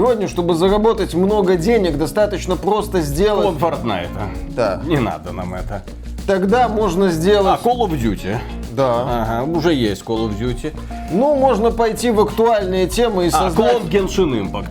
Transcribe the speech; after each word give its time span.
Сегодня, 0.00 0.28
чтобы 0.28 0.54
заработать 0.54 1.12
много 1.12 1.56
денег, 1.56 1.98
достаточно 1.98 2.56
просто 2.56 3.02
сделать... 3.02 3.58
Клон 3.58 3.58
Fortnite. 3.58 4.08
Да. 4.56 4.80
Не 4.86 4.98
надо 4.98 5.30
нам 5.32 5.52
это. 5.52 5.82
Тогда 6.26 6.68
можно 6.68 7.08
А, 7.08 7.10
сделать... 7.10 7.60
Call 7.62 7.80
of 7.80 7.90
Duty. 7.90 8.38
Да. 8.72 9.42
Ага, 9.42 9.52
уже 9.52 9.74
есть 9.74 10.02
Call 10.02 10.30
of 10.30 10.38
Duty. 10.40 10.74
Ну, 11.12 11.34
можно 11.36 11.70
пойти 11.70 12.10
в 12.10 12.18
актуальные 12.18 12.86
темы 12.86 13.26
и 13.26 13.28
А, 13.28 13.30
создать... 13.32 13.72
клон 13.72 13.82
Genshin 13.90 14.50
Impact. 14.50 14.70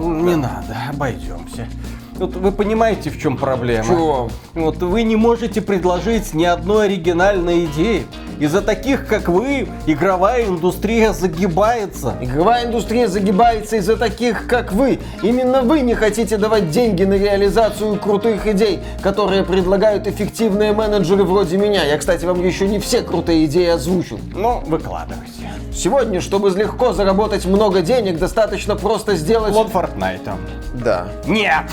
Не 0.00 0.36
надо, 0.36 0.74
обойдемся. 0.88 1.68
Вот 2.14 2.34
вы 2.34 2.50
понимаете, 2.50 3.10
в 3.10 3.20
чем 3.20 3.36
проблема? 3.36 3.84
Чего? 3.84 4.30
Вот 4.54 4.78
вы 4.78 5.02
не 5.02 5.16
можете 5.16 5.60
предложить 5.60 6.32
ни 6.32 6.44
одной 6.44 6.86
оригинальной 6.86 7.66
идеи. 7.66 8.06
Из-за 8.44 8.60
таких, 8.60 9.06
как 9.06 9.28
вы, 9.30 9.68
игровая 9.86 10.44
индустрия 10.44 11.14
загибается. 11.14 12.14
Игровая 12.20 12.66
индустрия 12.66 13.08
загибается 13.08 13.76
из-за 13.76 13.96
таких, 13.96 14.46
как 14.46 14.70
вы. 14.70 15.00
Именно 15.22 15.62
вы 15.62 15.80
не 15.80 15.94
хотите 15.94 16.36
давать 16.36 16.68
деньги 16.68 17.04
на 17.04 17.14
реализацию 17.14 17.98
крутых 17.98 18.46
идей, 18.46 18.80
которые 19.02 19.44
предлагают 19.44 20.06
эффективные 20.06 20.74
менеджеры 20.74 21.24
вроде 21.24 21.56
меня. 21.56 21.84
Я, 21.84 21.96
кстати, 21.96 22.26
вам 22.26 22.44
еще 22.44 22.68
не 22.68 22.80
все 22.80 23.00
крутые 23.00 23.46
идеи 23.46 23.68
озвучил. 23.68 24.20
Ну, 24.34 24.62
выкладывайте. 24.66 25.50
Сегодня, 25.72 26.20
чтобы 26.20 26.50
легко 26.50 26.92
заработать 26.92 27.46
много 27.46 27.80
денег, 27.80 28.18
достаточно 28.18 28.76
просто 28.76 29.16
сделать... 29.16 29.54
Клон 29.54 29.68
Fortnite. 29.68 30.34
Да. 30.74 31.08
Нет! 31.26 31.64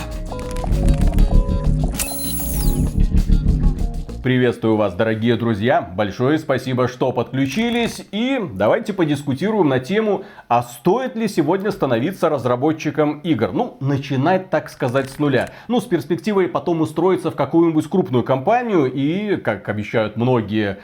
Приветствую 4.23 4.75
вас, 4.75 4.93
дорогие 4.93 5.35
друзья. 5.35 5.81
Большое 5.81 6.37
спасибо, 6.37 6.87
что 6.87 7.11
подключились. 7.11 8.05
И 8.11 8.39
давайте 8.53 8.93
подискутируем 8.93 9.67
на 9.67 9.79
тему, 9.79 10.25
а 10.47 10.61
стоит 10.61 11.15
ли 11.15 11.27
сегодня 11.27 11.71
становиться 11.71 12.29
разработчиком 12.29 13.19
игр? 13.21 13.51
Ну, 13.51 13.77
начинать, 13.79 14.51
так 14.51 14.69
сказать, 14.69 15.09
с 15.09 15.17
нуля. 15.17 15.49
Ну, 15.67 15.81
с 15.81 15.85
перспективой 15.85 16.49
потом 16.49 16.81
устроиться 16.81 17.31
в 17.31 17.35
какую-нибудь 17.35 17.89
крупную 17.89 18.23
компанию 18.23 18.91
и, 18.93 19.37
как 19.37 19.67
обещают 19.67 20.17
многие 20.17 20.77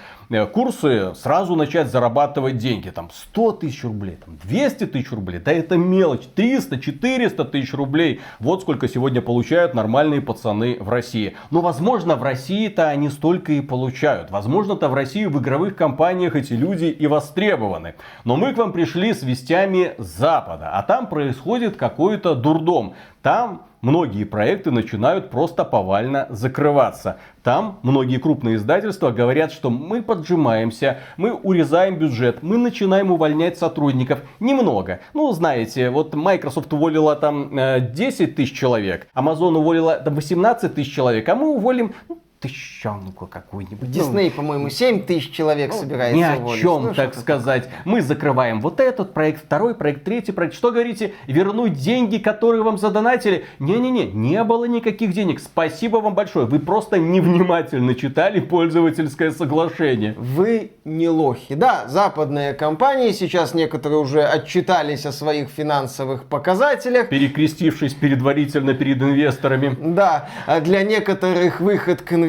курсы, 0.53 1.13
сразу 1.15 1.55
начать 1.55 1.89
зарабатывать 1.89 2.57
деньги. 2.57 2.89
Там 2.89 3.09
100 3.13 3.51
тысяч 3.53 3.83
рублей, 3.83 4.17
там 4.23 4.37
200 4.43 4.87
тысяч 4.87 5.11
рублей. 5.11 5.39
Да 5.39 5.51
это 5.51 5.77
мелочь. 5.77 6.23
300, 6.35 6.79
400 6.79 7.45
тысяч 7.45 7.73
рублей. 7.73 8.21
Вот 8.39 8.61
сколько 8.61 8.87
сегодня 8.87 9.21
получают 9.21 9.73
нормальные 9.73 10.21
пацаны 10.21 10.77
в 10.79 10.89
России. 10.89 11.35
Но, 11.51 11.61
возможно, 11.61 12.15
в 12.15 12.23
России-то 12.23 12.89
они 12.89 13.09
столько 13.09 13.53
и 13.53 13.61
получают. 13.61 14.29
Возможно-то 14.31 14.89
в 14.89 14.93
России 14.93 15.25
в 15.25 15.39
игровых 15.39 15.75
компаниях 15.75 16.35
эти 16.35 16.53
люди 16.53 16.85
и 16.85 17.07
востребованы. 17.07 17.95
Но 18.25 18.35
мы 18.35 18.53
к 18.53 18.57
вам 18.57 18.73
пришли 18.73 19.13
с 19.13 19.23
вестями 19.23 19.93
Запада. 19.97 20.71
А 20.73 20.83
там 20.83 21.07
происходит 21.07 21.77
какой-то 21.77 22.35
дурдом. 22.35 22.95
Там 23.21 23.63
многие 23.81 24.23
проекты 24.23 24.71
начинают 24.71 25.29
просто 25.29 25.63
повально 25.63 26.27
закрываться. 26.29 27.17
Там 27.43 27.79
многие 27.83 28.17
крупные 28.17 28.55
издательства 28.55 29.11
говорят, 29.11 29.51
что 29.51 29.69
мы 29.69 30.01
поджимаемся, 30.01 30.99
мы 31.15 31.33
урезаем 31.33 31.97
бюджет, 31.97 32.43
мы 32.43 32.57
начинаем 32.57 33.11
увольнять 33.11 33.57
сотрудников. 33.57 34.19
Немного. 34.39 34.99
Ну, 35.13 35.31
знаете, 35.31 35.89
вот 35.89 36.13
Microsoft 36.13 36.71
уволила 36.73 37.15
там 37.15 37.57
э, 37.57 37.79
10 37.79 38.35
тысяч 38.35 38.57
человек, 38.57 39.07
Amazon 39.15 39.57
уволила 39.57 39.95
там 39.97 40.15
18 40.15 40.75
тысяч 40.75 40.93
человек, 40.93 41.27
а 41.29 41.35
мы 41.35 41.47
уволим 41.47 41.93
ну, 42.09 42.21
тысячонку 42.39 43.25
какую-нибудь. 43.27 43.87
Ну, 43.87 43.93
Дисней, 43.93 44.31
по-моему, 44.31 44.69
7 44.69 45.03
тысяч 45.03 45.31
человек 45.31 45.73
собирается 45.73 46.17
ни 46.17 46.23
о 46.23 46.37
уволить. 46.37 46.61
чем, 46.61 46.83
Ну, 46.83 46.93
так 46.93 47.15
сказать. 47.15 47.67
Мы 47.85 48.01
закрываем 48.01 48.61
вот 48.61 48.79
этот 48.79 49.13
проект, 49.13 49.43
второй 49.45 49.73
проект, 49.75 50.03
третий 50.03 50.31
проект. 50.31 50.53
Что 50.53 50.71
говорите? 50.71 51.13
Вернуть 51.25 51.73
деньги, 51.73 52.17
которые 52.17 52.61
вам 52.63 52.77
задонатили? 52.77 53.45
Не-не-не, 53.59 54.11
не 54.11 54.43
было 54.43 54.65
никаких 54.65 55.13
денег. 55.13 55.39
Спасибо 55.39 55.97
вам 55.97 56.13
большое. 56.13 56.45
Вы 56.45 56.59
просто 56.59 56.97
невнимательно 56.99 57.95
читали 57.95 58.39
пользовательское 58.39 59.31
соглашение. 59.31 60.13
Вы 60.17 60.71
не 60.85 61.09
лохи. 61.09 61.55
Да, 61.55 61.87
западные 61.87 62.53
компании, 62.53 63.11
сейчас 63.11 63.53
некоторые 63.53 63.99
уже 63.99 64.23
отчитались 64.23 65.05
о 65.05 65.11
своих 65.11 65.49
финансовых 65.49 66.25
показателях. 66.25 67.09
Перекрестившись 67.09 67.93
предварительно 67.95 68.73
перед 68.73 69.01
инвесторами. 69.01 69.75
Да, 69.79 70.29
а 70.45 70.59
для 70.61 70.83
некоторых 70.83 71.59
выход 71.61 72.01
к 72.01 72.13
инвесторам 72.13 72.26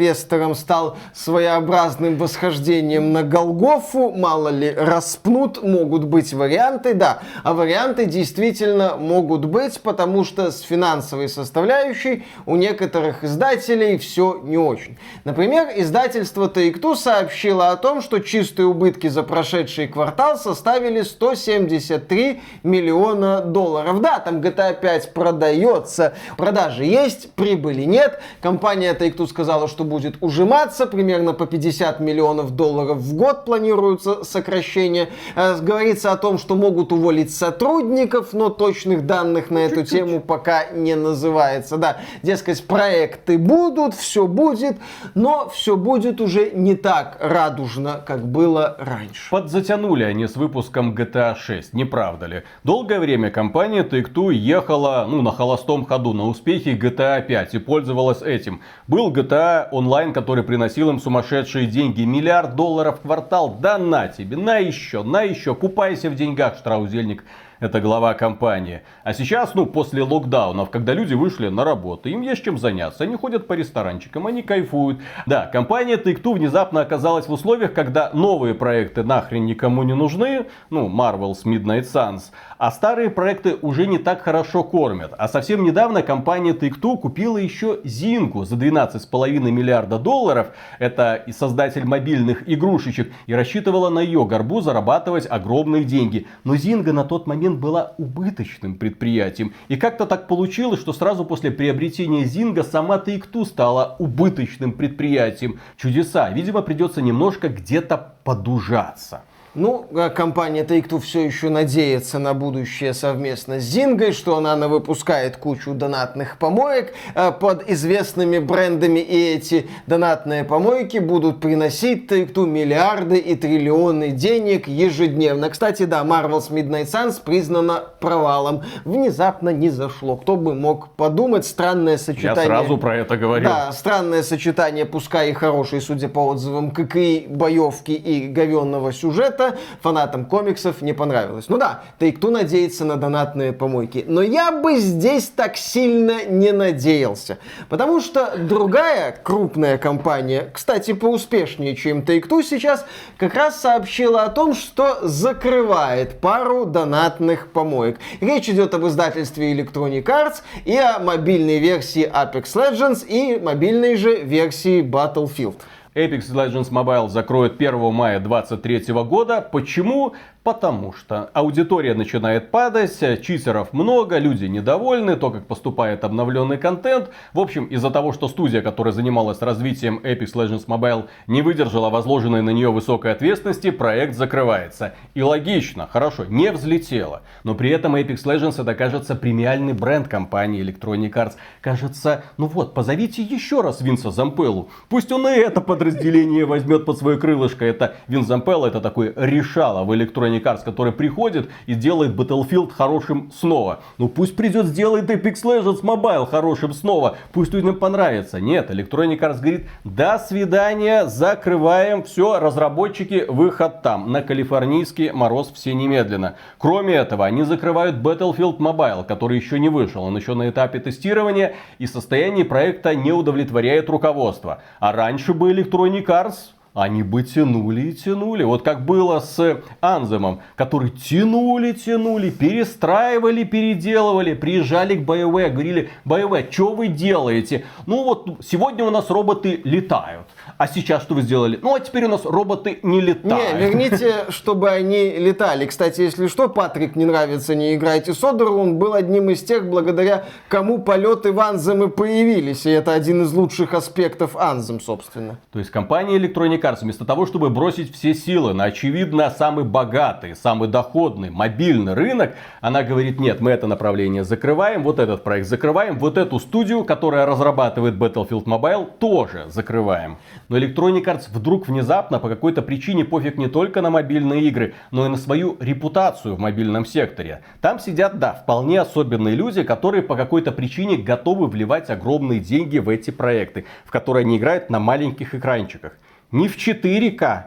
стал 0.54 0.96
своеобразным 1.14 2.16
восхождением 2.16 3.12
на 3.12 3.22
Голгофу. 3.22 4.10
Мало 4.10 4.48
ли, 4.48 4.70
распнут, 4.70 5.62
могут 5.62 6.04
быть 6.04 6.32
варианты, 6.32 6.94
да. 6.94 7.20
А 7.44 7.54
варианты 7.54 8.06
действительно 8.06 8.96
могут 8.96 9.44
быть, 9.44 9.80
потому 9.80 10.24
что 10.24 10.50
с 10.50 10.60
финансовой 10.60 11.28
составляющей 11.28 12.24
у 12.46 12.56
некоторых 12.56 13.24
издателей 13.24 13.98
все 13.98 14.40
не 14.42 14.58
очень. 14.58 14.98
Например, 15.24 15.68
издательство 15.74 16.48
Take-Two 16.48 16.96
сообщило 16.96 17.70
о 17.70 17.76
том, 17.76 18.02
что 18.02 18.18
чистые 18.18 18.66
убытки 18.66 19.08
за 19.08 19.22
прошедший 19.22 19.88
квартал 19.88 20.38
составили 20.38 21.02
173 21.02 22.40
миллиона 22.62 23.40
долларов. 23.40 24.00
Да, 24.00 24.18
там 24.18 24.40
GTA 24.40 24.78
5 24.78 25.14
продается, 25.14 26.14
продажи 26.36 26.84
есть, 26.84 27.32
прибыли 27.32 27.82
нет. 27.82 28.20
Компания 28.40 28.94
Take-Two 28.94 29.26
сказала, 29.26 29.68
что 29.68 29.84
будет 29.88 30.16
ужиматься, 30.20 30.86
примерно 30.86 31.32
по 31.32 31.46
50 31.46 32.00
миллионов 32.00 32.54
долларов 32.54 32.98
в 32.98 33.14
год 33.14 33.44
планируется 33.44 34.24
сокращение. 34.24 35.08
Э, 35.34 35.58
Говорится 35.60 36.12
о 36.12 36.16
том, 36.16 36.38
что 36.38 36.54
могут 36.54 36.92
уволить 36.92 37.34
сотрудников, 37.34 38.32
но 38.32 38.48
точных 38.48 39.06
данных 39.06 39.50
на 39.50 39.58
эту 39.58 39.84
тему 39.84 40.20
пока 40.20 40.66
не 40.70 40.94
называется. 40.94 41.76
Да, 41.76 41.98
дескать, 42.22 42.66
проекты 42.66 43.38
будут, 43.38 43.94
все 43.94 44.26
будет, 44.26 44.76
но 45.14 45.48
все 45.48 45.76
будет 45.76 46.20
уже 46.20 46.50
не 46.50 46.74
так 46.74 47.16
радужно, 47.20 48.02
как 48.06 48.26
было 48.26 48.76
раньше. 48.78 49.30
Подзатянули 49.30 50.04
они 50.04 50.26
с 50.26 50.36
выпуском 50.36 50.94
GTA 50.94 51.36
6, 51.36 51.72
не 51.74 51.84
правда 51.84 52.26
ли? 52.26 52.42
Долгое 52.64 53.00
время 53.00 53.30
компания 53.30 53.82
Take-Two 53.82 54.32
ехала 54.32 55.06
ну, 55.08 55.22
на 55.22 55.32
холостом 55.32 55.84
ходу, 55.84 56.12
на 56.12 56.26
успехе 56.26 56.74
GTA 56.74 57.26
5 57.26 57.54
и 57.54 57.58
пользовалась 57.58 58.22
этим. 58.22 58.60
Был 58.86 59.12
GTA 59.12 59.68
онлайн, 59.78 60.12
который 60.12 60.44
приносил 60.44 60.90
им 60.90 61.00
сумасшедшие 61.00 61.66
деньги. 61.66 62.02
Миллиард 62.02 62.54
долларов 62.56 62.98
в 62.98 63.02
квартал. 63.02 63.56
Да 63.60 63.78
на 63.78 64.08
тебе, 64.08 64.36
на 64.36 64.58
еще, 64.58 65.02
на 65.02 65.22
еще. 65.22 65.54
Купайся 65.54 66.10
в 66.10 66.14
деньгах, 66.14 66.56
Штраузельник. 66.58 67.24
Это 67.60 67.80
глава 67.80 68.14
компании. 68.14 68.82
А 69.02 69.12
сейчас, 69.12 69.56
ну, 69.56 69.66
после 69.66 70.04
локдаунов, 70.04 70.70
когда 70.70 70.92
люди 70.92 71.14
вышли 71.14 71.48
на 71.48 71.64
работу, 71.64 72.08
им 72.08 72.20
есть 72.20 72.44
чем 72.44 72.56
заняться. 72.56 73.02
Они 73.02 73.16
ходят 73.16 73.48
по 73.48 73.54
ресторанчикам, 73.54 74.28
они 74.28 74.42
кайфуют. 74.42 75.00
Да, 75.26 75.46
компания 75.46 75.96
Take-Two 75.96 76.34
внезапно 76.34 76.82
оказалась 76.82 77.26
в 77.26 77.32
условиях, 77.32 77.72
когда 77.72 78.10
новые 78.12 78.54
проекты 78.54 79.02
нахрен 79.02 79.44
никому 79.44 79.82
не 79.82 79.94
нужны. 79.94 80.46
Ну, 80.70 80.88
Marvel's 80.88 81.44
Midnight 81.44 81.82
Suns. 81.82 82.30
А 82.58 82.70
старые 82.70 83.10
проекты 83.10 83.56
уже 83.60 83.88
не 83.88 83.98
так 83.98 84.22
хорошо 84.22 84.62
кормят. 84.62 85.12
А 85.18 85.26
совсем 85.26 85.64
недавно 85.64 86.02
компания 86.02 86.52
Take-Two 86.52 86.96
купила 86.98 87.38
еще 87.38 87.80
Зинку 87.82 88.44
за 88.44 88.54
12,5 88.54 89.40
миллиарда 89.50 89.98
долларов. 89.98 90.52
Это 90.78 91.16
и 91.16 91.32
создатель 91.32 91.84
мобильных 91.84 92.48
игрушечек. 92.48 93.12
И 93.26 93.34
рассчитывала 93.34 93.88
на 93.90 93.98
ее 93.98 94.24
горбу 94.26 94.60
зарабатывать 94.60 95.26
огромные 95.28 95.82
деньги. 95.82 96.28
Но 96.44 96.54
Зинга 96.54 96.92
на 96.92 97.02
тот 97.02 97.26
момент 97.26 97.47
была 97.56 97.94
убыточным 97.96 98.76
предприятием. 98.76 99.54
И 99.68 99.76
как-то 99.76 100.06
так 100.06 100.28
получилось, 100.28 100.80
что 100.80 100.92
сразу 100.92 101.24
после 101.24 101.50
приобретения 101.50 102.24
Зинга 102.24 102.62
сама 102.62 102.96
Take-Two 102.96 103.46
стала 103.46 103.96
убыточным 103.98 104.72
предприятием. 104.72 105.58
Чудеса. 105.76 106.28
Видимо, 106.30 106.60
придется 106.60 107.00
немножко 107.00 107.48
где-то 107.48 108.16
подужаться. 108.24 109.22
Ну, 109.54 109.86
а 109.94 110.10
компания 110.10 110.62
Take-Two 110.62 111.00
все 111.00 111.24
еще 111.24 111.48
надеется 111.48 112.18
на 112.18 112.34
будущее 112.34 112.92
совместно 112.92 113.60
с 113.60 113.64
Зингой, 113.64 114.12
что 114.12 114.36
она 114.36 114.68
выпускает 114.68 115.36
кучу 115.36 115.72
донатных 115.74 116.38
помоек 116.38 116.92
э, 117.14 117.32
под 117.32 117.68
известными 117.68 118.38
брендами, 118.38 119.00
и 119.00 119.34
эти 119.34 119.68
донатные 119.86 120.44
помойки 120.44 120.98
будут 120.98 121.40
приносить 121.40 122.10
Take-Two 122.10 122.46
миллиарды 122.46 123.16
и 123.18 123.34
триллионы 123.34 124.10
денег 124.10 124.68
ежедневно. 124.68 125.48
Кстати, 125.50 125.84
да, 125.84 126.04
Marvel's 126.04 126.50
Midnight 126.50 126.86
Suns 126.86 127.20
признана 127.24 127.84
провалом. 128.00 128.62
Внезапно 128.84 129.48
не 129.48 129.70
зашло. 129.70 130.16
Кто 130.16 130.36
бы 130.36 130.54
мог 130.54 130.90
подумать, 130.90 131.46
странное 131.46 131.92
Я 131.92 131.98
сочетание... 131.98 132.44
сразу 132.44 132.76
про 132.76 132.96
это 132.96 133.16
говорил. 133.16 133.48
Да, 133.48 133.72
странное 133.72 134.22
сочетание, 134.22 134.84
пускай 134.84 135.30
и 135.30 135.32
хорошей, 135.32 135.80
судя 135.80 136.08
по 136.08 136.26
отзывам, 136.26 136.70
ККИ, 136.70 137.26
боевки 137.28 137.92
и 137.92 138.28
говенного 138.28 138.92
сюжета, 138.92 139.37
это 139.38 139.56
фанатам 139.80 140.24
комиксов 140.24 140.82
не 140.82 140.92
понравилось. 140.92 141.46
Ну 141.48 141.58
да, 141.58 141.82
Take-Two 141.98 142.30
надеется 142.30 142.84
на 142.84 142.96
донатные 142.96 143.52
помойки. 143.52 144.04
Но 144.06 144.22
я 144.22 144.50
бы 144.50 144.76
здесь 144.78 145.28
так 145.28 145.56
сильно 145.56 146.24
не 146.24 146.52
надеялся. 146.52 147.38
Потому 147.68 148.00
что 148.00 148.36
другая 148.36 149.12
крупная 149.22 149.78
компания, 149.78 150.50
кстати, 150.52 150.92
поуспешнее, 150.92 151.76
чем 151.76 152.00
Take-Two 152.00 152.42
сейчас, 152.42 152.84
как 153.16 153.34
раз 153.34 153.60
сообщила 153.60 154.24
о 154.24 154.28
том, 154.28 154.54
что 154.54 154.98
закрывает 155.02 156.20
пару 156.20 156.64
донатных 156.66 157.52
помоек. 157.52 157.98
Речь 158.20 158.48
идет 158.48 158.74
об 158.74 158.86
издательстве 158.86 159.54
Electronic 159.54 160.04
Arts 160.04 160.42
и 160.64 160.76
о 160.76 160.98
мобильной 160.98 161.58
версии 161.58 162.10
Apex 162.10 162.54
Legends 162.54 163.06
и 163.06 163.38
мобильной 163.38 163.96
же 163.96 164.16
версии 164.22 164.82
Battlefield. 164.82 165.56
Apex 165.94 166.30
Legends 166.32 166.70
Mobile 166.70 167.08
закроют 167.08 167.60
1 167.60 167.92
мая 167.92 168.20
2023 168.20 168.92
года. 169.04 169.40
Почему? 169.40 170.14
Потому 170.48 170.94
что 170.94 171.28
аудитория 171.34 171.92
начинает 171.92 172.50
падать, 172.50 172.98
читеров 173.20 173.74
много, 173.74 174.16
люди 174.16 174.46
недовольны, 174.46 175.14
то, 175.16 175.30
как 175.30 175.46
поступает 175.46 176.04
обновленный 176.04 176.56
контент. 176.56 177.10
В 177.34 177.40
общем, 177.40 177.66
из-за 177.66 177.90
того, 177.90 178.14
что 178.14 178.28
студия, 178.28 178.62
которая 178.62 178.94
занималась 178.94 179.42
развитием 179.42 180.00
Apex 180.02 180.32
Legends 180.32 180.64
Mobile, 180.66 181.08
не 181.26 181.42
выдержала 181.42 181.90
возложенной 181.90 182.40
на 182.40 182.48
нее 182.48 182.72
высокой 182.72 183.12
ответственности, 183.12 183.70
проект 183.70 184.14
закрывается. 184.14 184.94
И 185.12 185.20
логично, 185.20 185.86
хорошо, 185.86 186.24
не 186.24 186.50
взлетело. 186.50 187.20
Но 187.44 187.54
при 187.54 187.68
этом 187.68 187.94
Apex 187.96 188.24
Legends 188.24 188.58
это, 188.58 188.74
кажется, 188.74 189.16
премиальный 189.16 189.74
бренд 189.74 190.08
компании 190.08 190.64
Electronic 190.64 191.12
Arts. 191.12 191.34
Кажется, 191.60 192.24
ну 192.38 192.46
вот, 192.46 192.72
позовите 192.72 193.20
еще 193.20 193.60
раз 193.60 193.82
Винса 193.82 194.10
Зампеллу. 194.10 194.70
Пусть 194.88 195.12
он 195.12 195.28
и 195.28 195.32
это 195.32 195.60
подразделение 195.60 196.46
возьмет 196.46 196.86
под 196.86 196.96
свое 196.96 197.18
крылышко. 197.18 197.66
Это 197.66 197.96
Вин 198.06 198.24
Зампелло, 198.24 198.64
это 198.64 198.80
такой 198.80 199.12
решало 199.14 199.84
в 199.84 199.92
Electronic 199.92 200.37
Arts, 200.42 200.64
который 200.64 200.92
приходит 200.92 201.50
и 201.66 201.74
делает 201.74 202.14
Battlefield 202.14 202.70
хорошим 202.70 203.30
снова. 203.32 203.80
Ну 203.98 204.08
пусть 204.08 204.36
придет, 204.36 204.66
сделает 204.66 205.10
Apex 205.10 205.42
Legends 205.44 205.82
Mobile 205.82 206.26
хорошим 206.26 206.72
снова. 206.72 207.16
Пусть 207.32 207.52
людям 207.52 207.76
понравится. 207.76 208.40
Нет, 208.40 208.70
Electronic 208.70 209.18
Arts 209.20 209.40
говорит, 209.40 209.68
до 209.84 210.18
свидания, 210.18 211.06
закрываем 211.06 212.02
все, 212.02 212.38
разработчики, 212.38 213.24
выход 213.28 213.82
там. 213.82 214.12
На 214.12 214.22
калифорнийский 214.22 215.12
мороз 215.12 215.52
все 215.54 215.74
немедленно. 215.74 216.36
Кроме 216.58 216.94
этого, 216.94 217.26
они 217.26 217.42
закрывают 217.42 217.96
Battlefield 217.96 218.58
Mobile, 218.58 219.04
который 219.04 219.36
еще 219.38 219.58
не 219.58 219.68
вышел. 219.68 220.04
Он 220.04 220.16
еще 220.16 220.34
на 220.34 220.48
этапе 220.48 220.80
тестирования 220.80 221.54
и 221.78 221.86
состояние 221.86 222.44
проекта 222.44 222.94
не 222.94 223.12
удовлетворяет 223.12 223.88
руководство. 223.88 224.62
А 224.80 224.92
раньше 224.92 225.34
бы 225.34 225.52
Electronic 225.52 226.06
Arts 226.06 226.57
они 226.78 227.02
бы 227.02 227.24
тянули 227.24 227.88
и 227.88 227.92
тянули. 227.92 228.44
Вот 228.44 228.62
как 228.62 228.84
было 228.84 229.18
с 229.18 229.60
Анземом, 229.80 230.42
который 230.54 230.90
тянули, 230.90 231.72
тянули, 231.72 232.30
перестраивали, 232.30 233.42
переделывали, 233.42 234.34
приезжали 234.34 234.94
к 234.94 235.00
BioWare, 235.00 235.50
говорили, 235.50 235.90
BioWare, 236.04 236.52
что 236.52 236.74
вы 236.74 236.86
делаете? 236.86 237.64
Ну 237.86 238.04
вот 238.04 238.44
сегодня 238.44 238.84
у 238.84 238.90
нас 238.90 239.10
роботы 239.10 239.60
летают. 239.64 240.26
А 240.56 240.68
сейчас 240.68 241.02
что 241.02 241.14
вы 241.14 241.22
сделали? 241.22 241.58
Ну, 241.60 241.74
а 241.74 241.80
теперь 241.80 242.04
у 242.04 242.08
нас 242.08 242.24
роботы 242.24 242.78
не 242.82 243.00
летают. 243.00 243.54
Не, 243.54 243.58
верните, 243.58 244.14
чтобы 244.28 244.70
они 244.70 245.10
летали. 245.10 245.66
Кстати, 245.66 246.00
если 246.02 246.28
что, 246.28 246.48
Патрик 246.48 246.96
не 246.96 247.04
нравится, 247.04 247.54
не 247.54 247.74
играйте 247.74 248.14
Содор. 248.14 248.52
Он 248.52 248.78
был 248.78 248.94
одним 248.94 249.30
из 249.30 249.42
тех, 249.42 249.68
благодаря 249.68 250.24
кому 250.48 250.78
полеты 250.78 251.32
в 251.32 251.40
Анзем 251.40 251.82
и 251.84 251.88
появились. 251.88 252.66
И 252.66 252.70
это 252.70 252.92
один 252.92 253.22
из 253.22 253.32
лучших 253.32 253.74
аспектов 253.74 254.36
Анзем, 254.36 254.80
собственно. 254.80 255.38
То 255.52 255.58
есть 255.58 255.70
компания 255.70 256.16
Electronic 256.18 256.67
Arts 256.68 256.80
вместо 256.82 257.04
того, 257.04 257.26
чтобы 257.26 257.50
бросить 257.50 257.94
все 257.94 258.14
силы 258.14 258.52
на 258.52 258.64
очевидно 258.64 259.30
самый 259.30 259.64
богатый, 259.64 260.36
самый 260.36 260.68
доходный 260.68 261.30
мобильный 261.30 261.94
рынок, 261.94 262.34
она 262.60 262.82
говорит, 262.82 263.18
нет, 263.20 263.40
мы 263.40 263.50
это 263.50 263.66
направление 263.66 264.24
закрываем, 264.24 264.82
вот 264.82 264.98
этот 264.98 265.24
проект 265.24 265.48
закрываем, 265.48 265.98
вот 265.98 266.18
эту 266.18 266.38
студию, 266.38 266.84
которая 266.84 267.26
разрабатывает 267.26 267.94
Battlefield 267.94 268.44
Mobile, 268.44 268.88
тоже 268.98 269.46
закрываем. 269.48 270.18
Но 270.48 270.58
Electronic 270.58 271.04
Arts 271.04 271.28
вдруг 271.32 271.68
внезапно 271.68 272.18
по 272.18 272.28
какой-то 272.28 272.62
причине 272.62 273.04
пофиг 273.04 273.38
не 273.38 273.48
только 273.48 273.82
на 273.82 273.90
мобильные 273.90 274.42
игры, 274.42 274.74
но 274.90 275.06
и 275.06 275.08
на 275.08 275.16
свою 275.16 275.56
репутацию 275.60 276.34
в 276.34 276.38
мобильном 276.38 276.84
секторе. 276.84 277.42
Там 277.60 277.78
сидят, 277.78 278.18
да, 278.18 278.32
вполне 278.32 278.80
особенные 278.80 279.34
люди, 279.34 279.62
которые 279.62 280.02
по 280.02 280.16
какой-то 280.16 280.52
причине 280.52 280.96
готовы 280.96 281.46
вливать 281.46 281.90
огромные 281.90 282.40
деньги 282.40 282.78
в 282.78 282.88
эти 282.88 283.10
проекты, 283.10 283.64
в 283.84 283.90
которые 283.90 284.24
они 284.24 284.36
играют 284.36 284.70
на 284.70 284.78
маленьких 284.78 285.34
экранчиках. 285.34 285.92
Не 286.30 286.48
в 286.48 286.56
4К, 286.56 287.44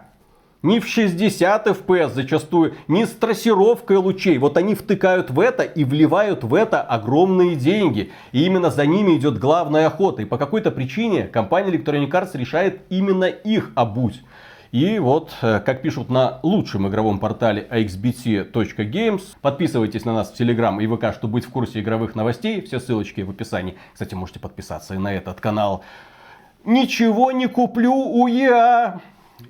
не 0.63 0.79
в 0.79 0.87
60 0.87 1.67
FPS 1.67 2.09
зачастую, 2.09 2.75
не 2.87 3.05
с 3.05 3.11
трассировкой 3.11 3.97
лучей. 3.97 4.37
Вот 4.37 4.57
они 4.57 4.75
втыкают 4.75 5.29
в 5.29 5.39
это 5.39 5.63
и 5.63 5.83
вливают 5.83 6.43
в 6.43 6.53
это 6.53 6.81
огромные 6.81 7.55
деньги. 7.55 8.11
И 8.31 8.45
именно 8.45 8.69
за 8.69 8.85
ними 8.85 9.17
идет 9.17 9.39
главная 9.39 9.87
охота. 9.87 10.21
И 10.21 10.25
по 10.25 10.37
какой-то 10.37 10.71
причине 10.71 11.23
компания 11.23 11.71
Electronic 11.71 12.09
Arts 12.09 12.31
решает 12.33 12.81
именно 12.89 13.25
их 13.25 13.71
обуть. 13.75 14.21
И 14.71 14.99
вот, 14.99 15.33
э, 15.41 15.59
как 15.59 15.81
пишут 15.81 16.09
на 16.09 16.39
лучшем 16.43 16.87
игровом 16.87 17.19
портале 17.19 17.67
axbt.games, 17.69 19.21
подписывайтесь 19.41 20.05
на 20.05 20.13
нас 20.13 20.31
в 20.31 20.39
Telegram 20.39 20.81
и 20.81 20.87
ВК, 20.87 21.13
чтобы 21.13 21.33
быть 21.33 21.45
в 21.45 21.49
курсе 21.49 21.81
игровых 21.81 22.15
новостей. 22.15 22.61
Все 22.61 22.79
ссылочки 22.79 23.21
в 23.21 23.31
описании. 23.31 23.75
Кстати, 23.93 24.15
можете 24.15 24.39
подписаться 24.39 24.93
и 24.93 24.97
на 24.97 25.13
этот 25.13 25.41
канал. 25.41 25.83
Ничего 26.63 27.31
не 27.31 27.47
куплю 27.47 27.93
у 27.93 28.27
EA. 28.27 28.99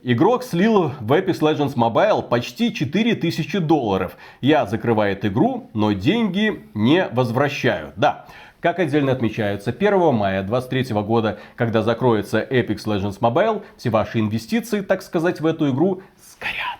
Игрок 0.03 0.43
слил 0.43 0.93
в 1.01 1.11
Apex 1.11 1.39
Legends 1.41 1.75
Mobile 1.75 2.27
почти 2.27 2.73
4000 2.73 3.59
долларов. 3.59 4.15
Я 4.39 4.65
закрывает 4.65 5.25
игру, 5.25 5.69
но 5.73 5.91
деньги 5.91 6.63
не 6.73 7.07
возвращаю. 7.07 7.91
Да, 7.97 8.25
как 8.61 8.79
отдельно 8.79 9.11
отмечается, 9.11 9.71
1 9.71 10.13
мая 10.13 10.43
2023 10.43 11.01
года, 11.01 11.39
когда 11.55 11.81
закроется 11.81 12.41
Apex 12.41 12.85
Legends 12.85 13.19
Mobile, 13.19 13.63
все 13.75 13.89
ваши 13.89 14.19
инвестиции, 14.19 14.79
так 14.81 15.01
сказать, 15.01 15.41
в 15.41 15.45
эту 15.45 15.69
игру 15.69 16.01
сгорят. 16.31 16.79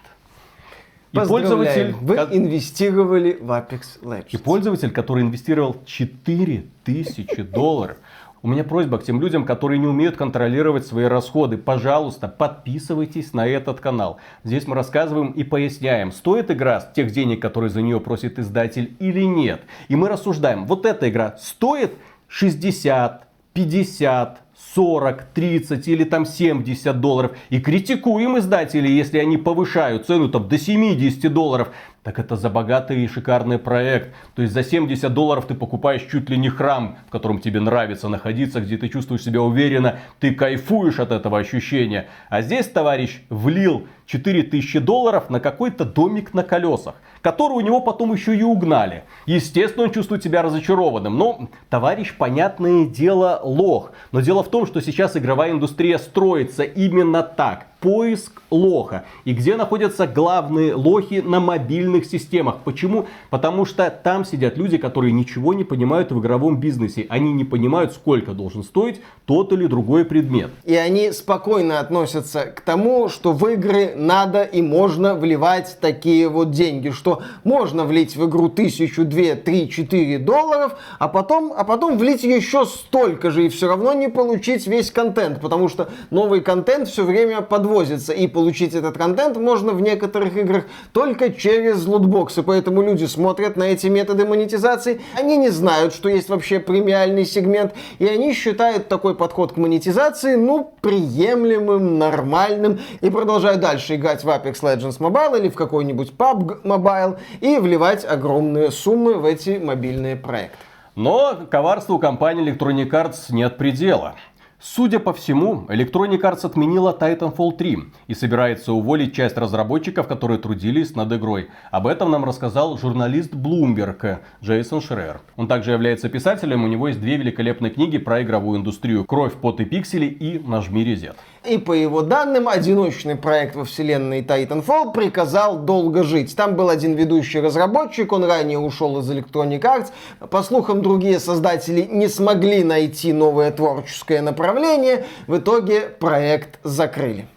И 1.12 1.20
пользователь, 1.28 1.94
вы 2.00 2.16
инвестировали 2.16 3.38
в 3.42 3.52
Apex 3.52 4.02
Legends. 4.02 4.28
И 4.30 4.38
пользователь, 4.38 4.92
который 4.92 5.24
инвестировал 5.24 5.76
4000 5.86 7.44
долларов, 7.44 7.98
у 8.44 8.48
меня 8.48 8.64
просьба 8.64 8.98
к 8.98 9.04
тем 9.04 9.22
людям, 9.22 9.46
которые 9.46 9.78
не 9.80 9.88
умеют 9.88 10.18
контролировать 10.18 10.86
свои 10.86 11.06
расходы. 11.06 11.58
Пожалуйста, 11.58 12.28
подписывайтесь 12.28 13.34
на 13.34 13.48
этот 13.48 13.80
канал. 13.80 14.18
Здесь 14.44 14.68
мы 14.68 14.76
рассказываем 14.76 15.32
и 15.32 15.44
поясняем, 15.44 16.12
стоит 16.12 16.50
игра 16.50 16.82
тех 16.82 17.12
денег, 17.12 17.42
которые 17.42 17.70
за 17.70 17.82
нее 17.82 18.00
просит 18.00 18.40
издатель 18.40 18.96
или 19.00 19.22
нет. 19.22 19.62
И 19.90 19.96
мы 19.96 20.10
рассуждаем, 20.10 20.66
вот 20.66 20.86
эта 20.86 21.10
игра 21.10 21.36
стоит 21.40 21.94
60, 22.30 23.28
50, 23.54 24.42
40, 24.74 25.24
30 25.34 25.88
или 25.88 26.04
там 26.04 26.26
70 26.26 27.00
долларов. 27.00 27.32
И 27.50 27.60
критикуем 27.60 28.38
издателей, 28.38 28.92
если 28.92 29.18
они 29.20 29.38
повышают 29.38 30.08
цену 30.08 30.30
там 30.30 30.48
до 30.48 30.58
70 30.58 31.32
долларов. 31.34 31.70
Так 32.04 32.18
это 32.18 32.36
за 32.36 32.50
богатый 32.50 33.04
и 33.04 33.08
шикарный 33.08 33.60
проект. 33.60 34.10
То 34.34 34.42
есть 34.42 34.56
за 34.56 34.64
70 34.64 35.14
долларов 35.14 35.46
ты 35.46 35.54
покупаешь 35.54 36.02
чуть 36.12 36.32
ли 36.32 36.38
не 36.38 36.50
храм, 36.50 36.98
в 37.08 37.12
котором 37.12 37.40
тебе 37.40 37.60
нравится 37.60 38.10
находиться, 38.10 38.60
где 38.60 38.78
ты 38.78 38.90
чувствуешь 38.90 39.22
себя 39.22 39.42
уверенно, 39.42 40.00
ты 40.20 40.34
кайфуешь 40.34 41.00
от 41.00 41.12
этого 41.12 41.38
ощущения. 41.38 42.08
А 42.30 42.42
здесь 42.42 42.68
товарищ 42.68 43.22
влил 43.30 43.88
4000 44.08 44.80
долларов 44.80 45.30
на 45.30 45.40
какой-то 45.40 45.86
домик 45.86 46.34
на 46.34 46.44
колесах, 46.44 46.96
который 47.22 47.54
у 47.54 47.62
него 47.62 47.82
потом 47.82 48.14
еще 48.14 48.36
и 48.36 48.44
угнали. 48.44 49.04
Естественно, 49.26 49.86
он 49.86 49.92
чувствует 49.92 50.24
себя 50.24 50.42
разочарованным. 50.42 51.18
Но 51.18 51.50
товарищ, 51.70 52.16
понятное 52.18 52.86
дело, 52.86 53.40
лох. 53.44 53.92
Но 54.12 54.22
дело 54.22 54.44
в 54.44 54.50
том, 54.50 54.66
что 54.66 54.82
сейчас 54.82 55.16
игровая 55.16 55.52
индустрия 55.52 55.98
строится 55.98 56.64
именно 56.64 57.24
так 57.24 57.68
поиск 57.82 58.44
лоха. 58.52 59.06
И 59.26 59.34
где 59.34 59.56
находятся 59.56 60.08
главные 60.08 60.76
лохи 60.76 61.22
на 61.26 61.40
мобильных 61.40 62.06
системах. 62.06 62.58
Почему? 62.64 63.08
Потому 63.32 63.66
что 63.66 63.90
там 63.90 64.24
сидят 64.24 64.56
люди, 64.56 64.78
которые 64.78 65.12
ничего 65.12 65.54
не 65.54 65.64
понимают 65.64 66.12
в 66.12 66.20
игровом 66.20 66.60
бизнесе. 66.60 67.08
Они 67.10 67.34
не 67.34 67.44
понимают, 67.44 67.94
сколько 67.94 68.34
должен 68.34 68.64
стоить 68.64 69.02
тот 69.26 69.52
или 69.52 69.66
другой 69.66 70.06
предмет. 70.06 70.52
И 70.64 70.76
они 70.76 71.12
спокойно 71.12 71.80
относятся 71.80 72.46
к 72.46 72.62
тому, 72.62 73.10
что 73.10 73.34
в 73.34 73.48
игры 73.48 73.94
надо 73.96 74.44
и 74.44 74.62
можно 74.62 75.16
вливать 75.16 75.78
такие 75.82 76.30
вот 76.30 76.52
деньги. 76.52 76.92
Что 76.92 77.11
что 77.12 77.24
можно 77.44 77.86
влить 77.86 78.16
в 78.16 78.26
игру 78.28 78.50
тысячу, 78.50 79.04
две, 79.04 79.36
три, 79.36 79.70
четыре 79.70 80.20
долларов, 80.20 80.76
а 81.00 81.08
потом, 81.08 81.54
а 81.56 81.64
потом 81.64 81.98
влить 81.98 82.24
еще 82.24 82.66
столько 82.66 83.32
же 83.32 83.46
и 83.46 83.50
все 83.50 83.68
равно 83.68 83.94
не 83.94 84.08
получить 84.08 84.68
весь 84.68 84.92
контент, 84.92 85.42
потому 85.42 85.68
что 85.68 85.90
новый 86.10 86.42
контент 86.42 86.88
все 86.88 87.04
время 87.04 87.42
подвозится, 87.42 88.14
и 88.14 88.28
получить 88.28 88.74
этот 88.74 88.98
контент 88.98 89.38
можно 89.38 89.74
в 89.74 89.82
некоторых 89.82 90.38
играх 90.38 90.66
только 90.94 91.34
через 91.34 91.86
лутбоксы, 91.86 92.44
поэтому 92.44 92.82
люди 92.82 93.06
смотрят 93.06 93.56
на 93.56 93.64
эти 93.64 93.88
методы 93.88 94.26
монетизации, 94.26 95.02
они 95.18 95.38
не 95.38 95.50
знают, 95.50 95.94
что 95.94 96.10
есть 96.10 96.30
вообще 96.30 96.60
премиальный 96.60 97.26
сегмент, 97.26 97.74
и 98.00 98.06
они 98.06 98.34
считают 98.34 98.88
такой 98.88 99.16
подход 99.16 99.54
к 99.54 99.58
монетизации, 99.58 100.36
ну, 100.36 100.74
приемлемым, 100.82 101.98
нормальным, 101.98 102.80
и 103.02 103.10
продолжают 103.10 103.62
дальше 103.62 103.96
играть 103.96 104.24
в 104.24 104.30
Apex 104.30 104.62
Legends 104.62 105.00
Mobile 105.00 105.40
или 105.40 105.50
в 105.50 105.56
какой-нибудь 105.56 106.14
PUBG 106.18 106.62
Mobile 106.64 107.01
и 107.40 107.58
вливать 107.58 108.06
огромные 108.06 108.72
суммы 108.72 109.16
в 109.16 109.26
эти 109.26 109.58
мобильные 109.58 110.16
проекты. 110.16 110.58
Но 110.96 111.48
коварству 111.50 112.00
компании 112.00 112.46
Electronic 112.46 112.90
Arts 112.90 113.26
нет 113.30 113.58
предела. 113.58 114.16
Судя 114.64 115.00
по 115.00 115.12
всему, 115.12 115.66
Electronic 115.70 116.22
Arts 116.22 116.46
отменила 116.46 116.96
Titanfall 116.96 117.58
3 117.58 117.80
и 118.06 118.14
собирается 118.14 118.74
уволить 118.74 119.16
часть 119.16 119.36
разработчиков, 119.36 120.08
которые 120.08 120.38
трудились 120.38 120.96
над 120.96 121.12
игрой. 121.14 121.50
Об 121.72 121.88
этом 121.88 122.12
нам 122.12 122.24
рассказал 122.26 122.78
журналист 122.78 123.34
Bloomberg 123.34 124.20
Джейсон 124.44 124.82
Шрер. 124.82 125.22
Он 125.36 125.48
также 125.48 125.72
является 125.72 126.10
писателем, 126.10 126.64
у 126.64 126.68
него 126.68 126.90
есть 126.90 127.02
две 127.02 127.18
великолепные 127.18 127.72
книги 127.72 127.98
про 127.98 128.22
игровую 128.22 128.60
индустрию 128.60 129.04
«Кровь, 129.06 129.34
пот 129.34 129.60
и 129.62 129.66
пиксели» 129.66 130.06
и 130.06 130.38
«Нажми 130.38 130.84
резет». 130.84 131.16
И 131.44 131.58
по 131.58 131.74
его 131.74 132.04
данным, 132.04 132.48
одиночный 132.48 133.16
проект 133.16 133.56
во 133.56 133.66
вселенной 133.66 134.22
Titanfall 134.22 134.94
приказал 134.94 135.58
долго 135.58 136.04
жить. 136.04 136.36
Там 136.36 136.56
был 136.56 136.70
один 136.70 136.94
ведущий 136.94 137.40
разработчик, 137.40 138.12
он 138.12 138.26
ранее 138.26 138.60
ушел 138.60 139.00
из 139.00 139.10
Electronic 139.10 139.62
Arts. 139.62 139.88
По 140.30 140.44
слухам, 140.44 140.84
другие 140.84 141.20
создатели 141.20 141.82
не 141.82 142.08
смогли 142.10 142.64
найти 142.64 143.12
новое 143.12 143.50
творческое 143.52 144.22
направление. 144.22 145.06
В 145.26 145.40
итоге 145.40 145.82
проект 145.82 146.60
закрыли. 146.64 147.28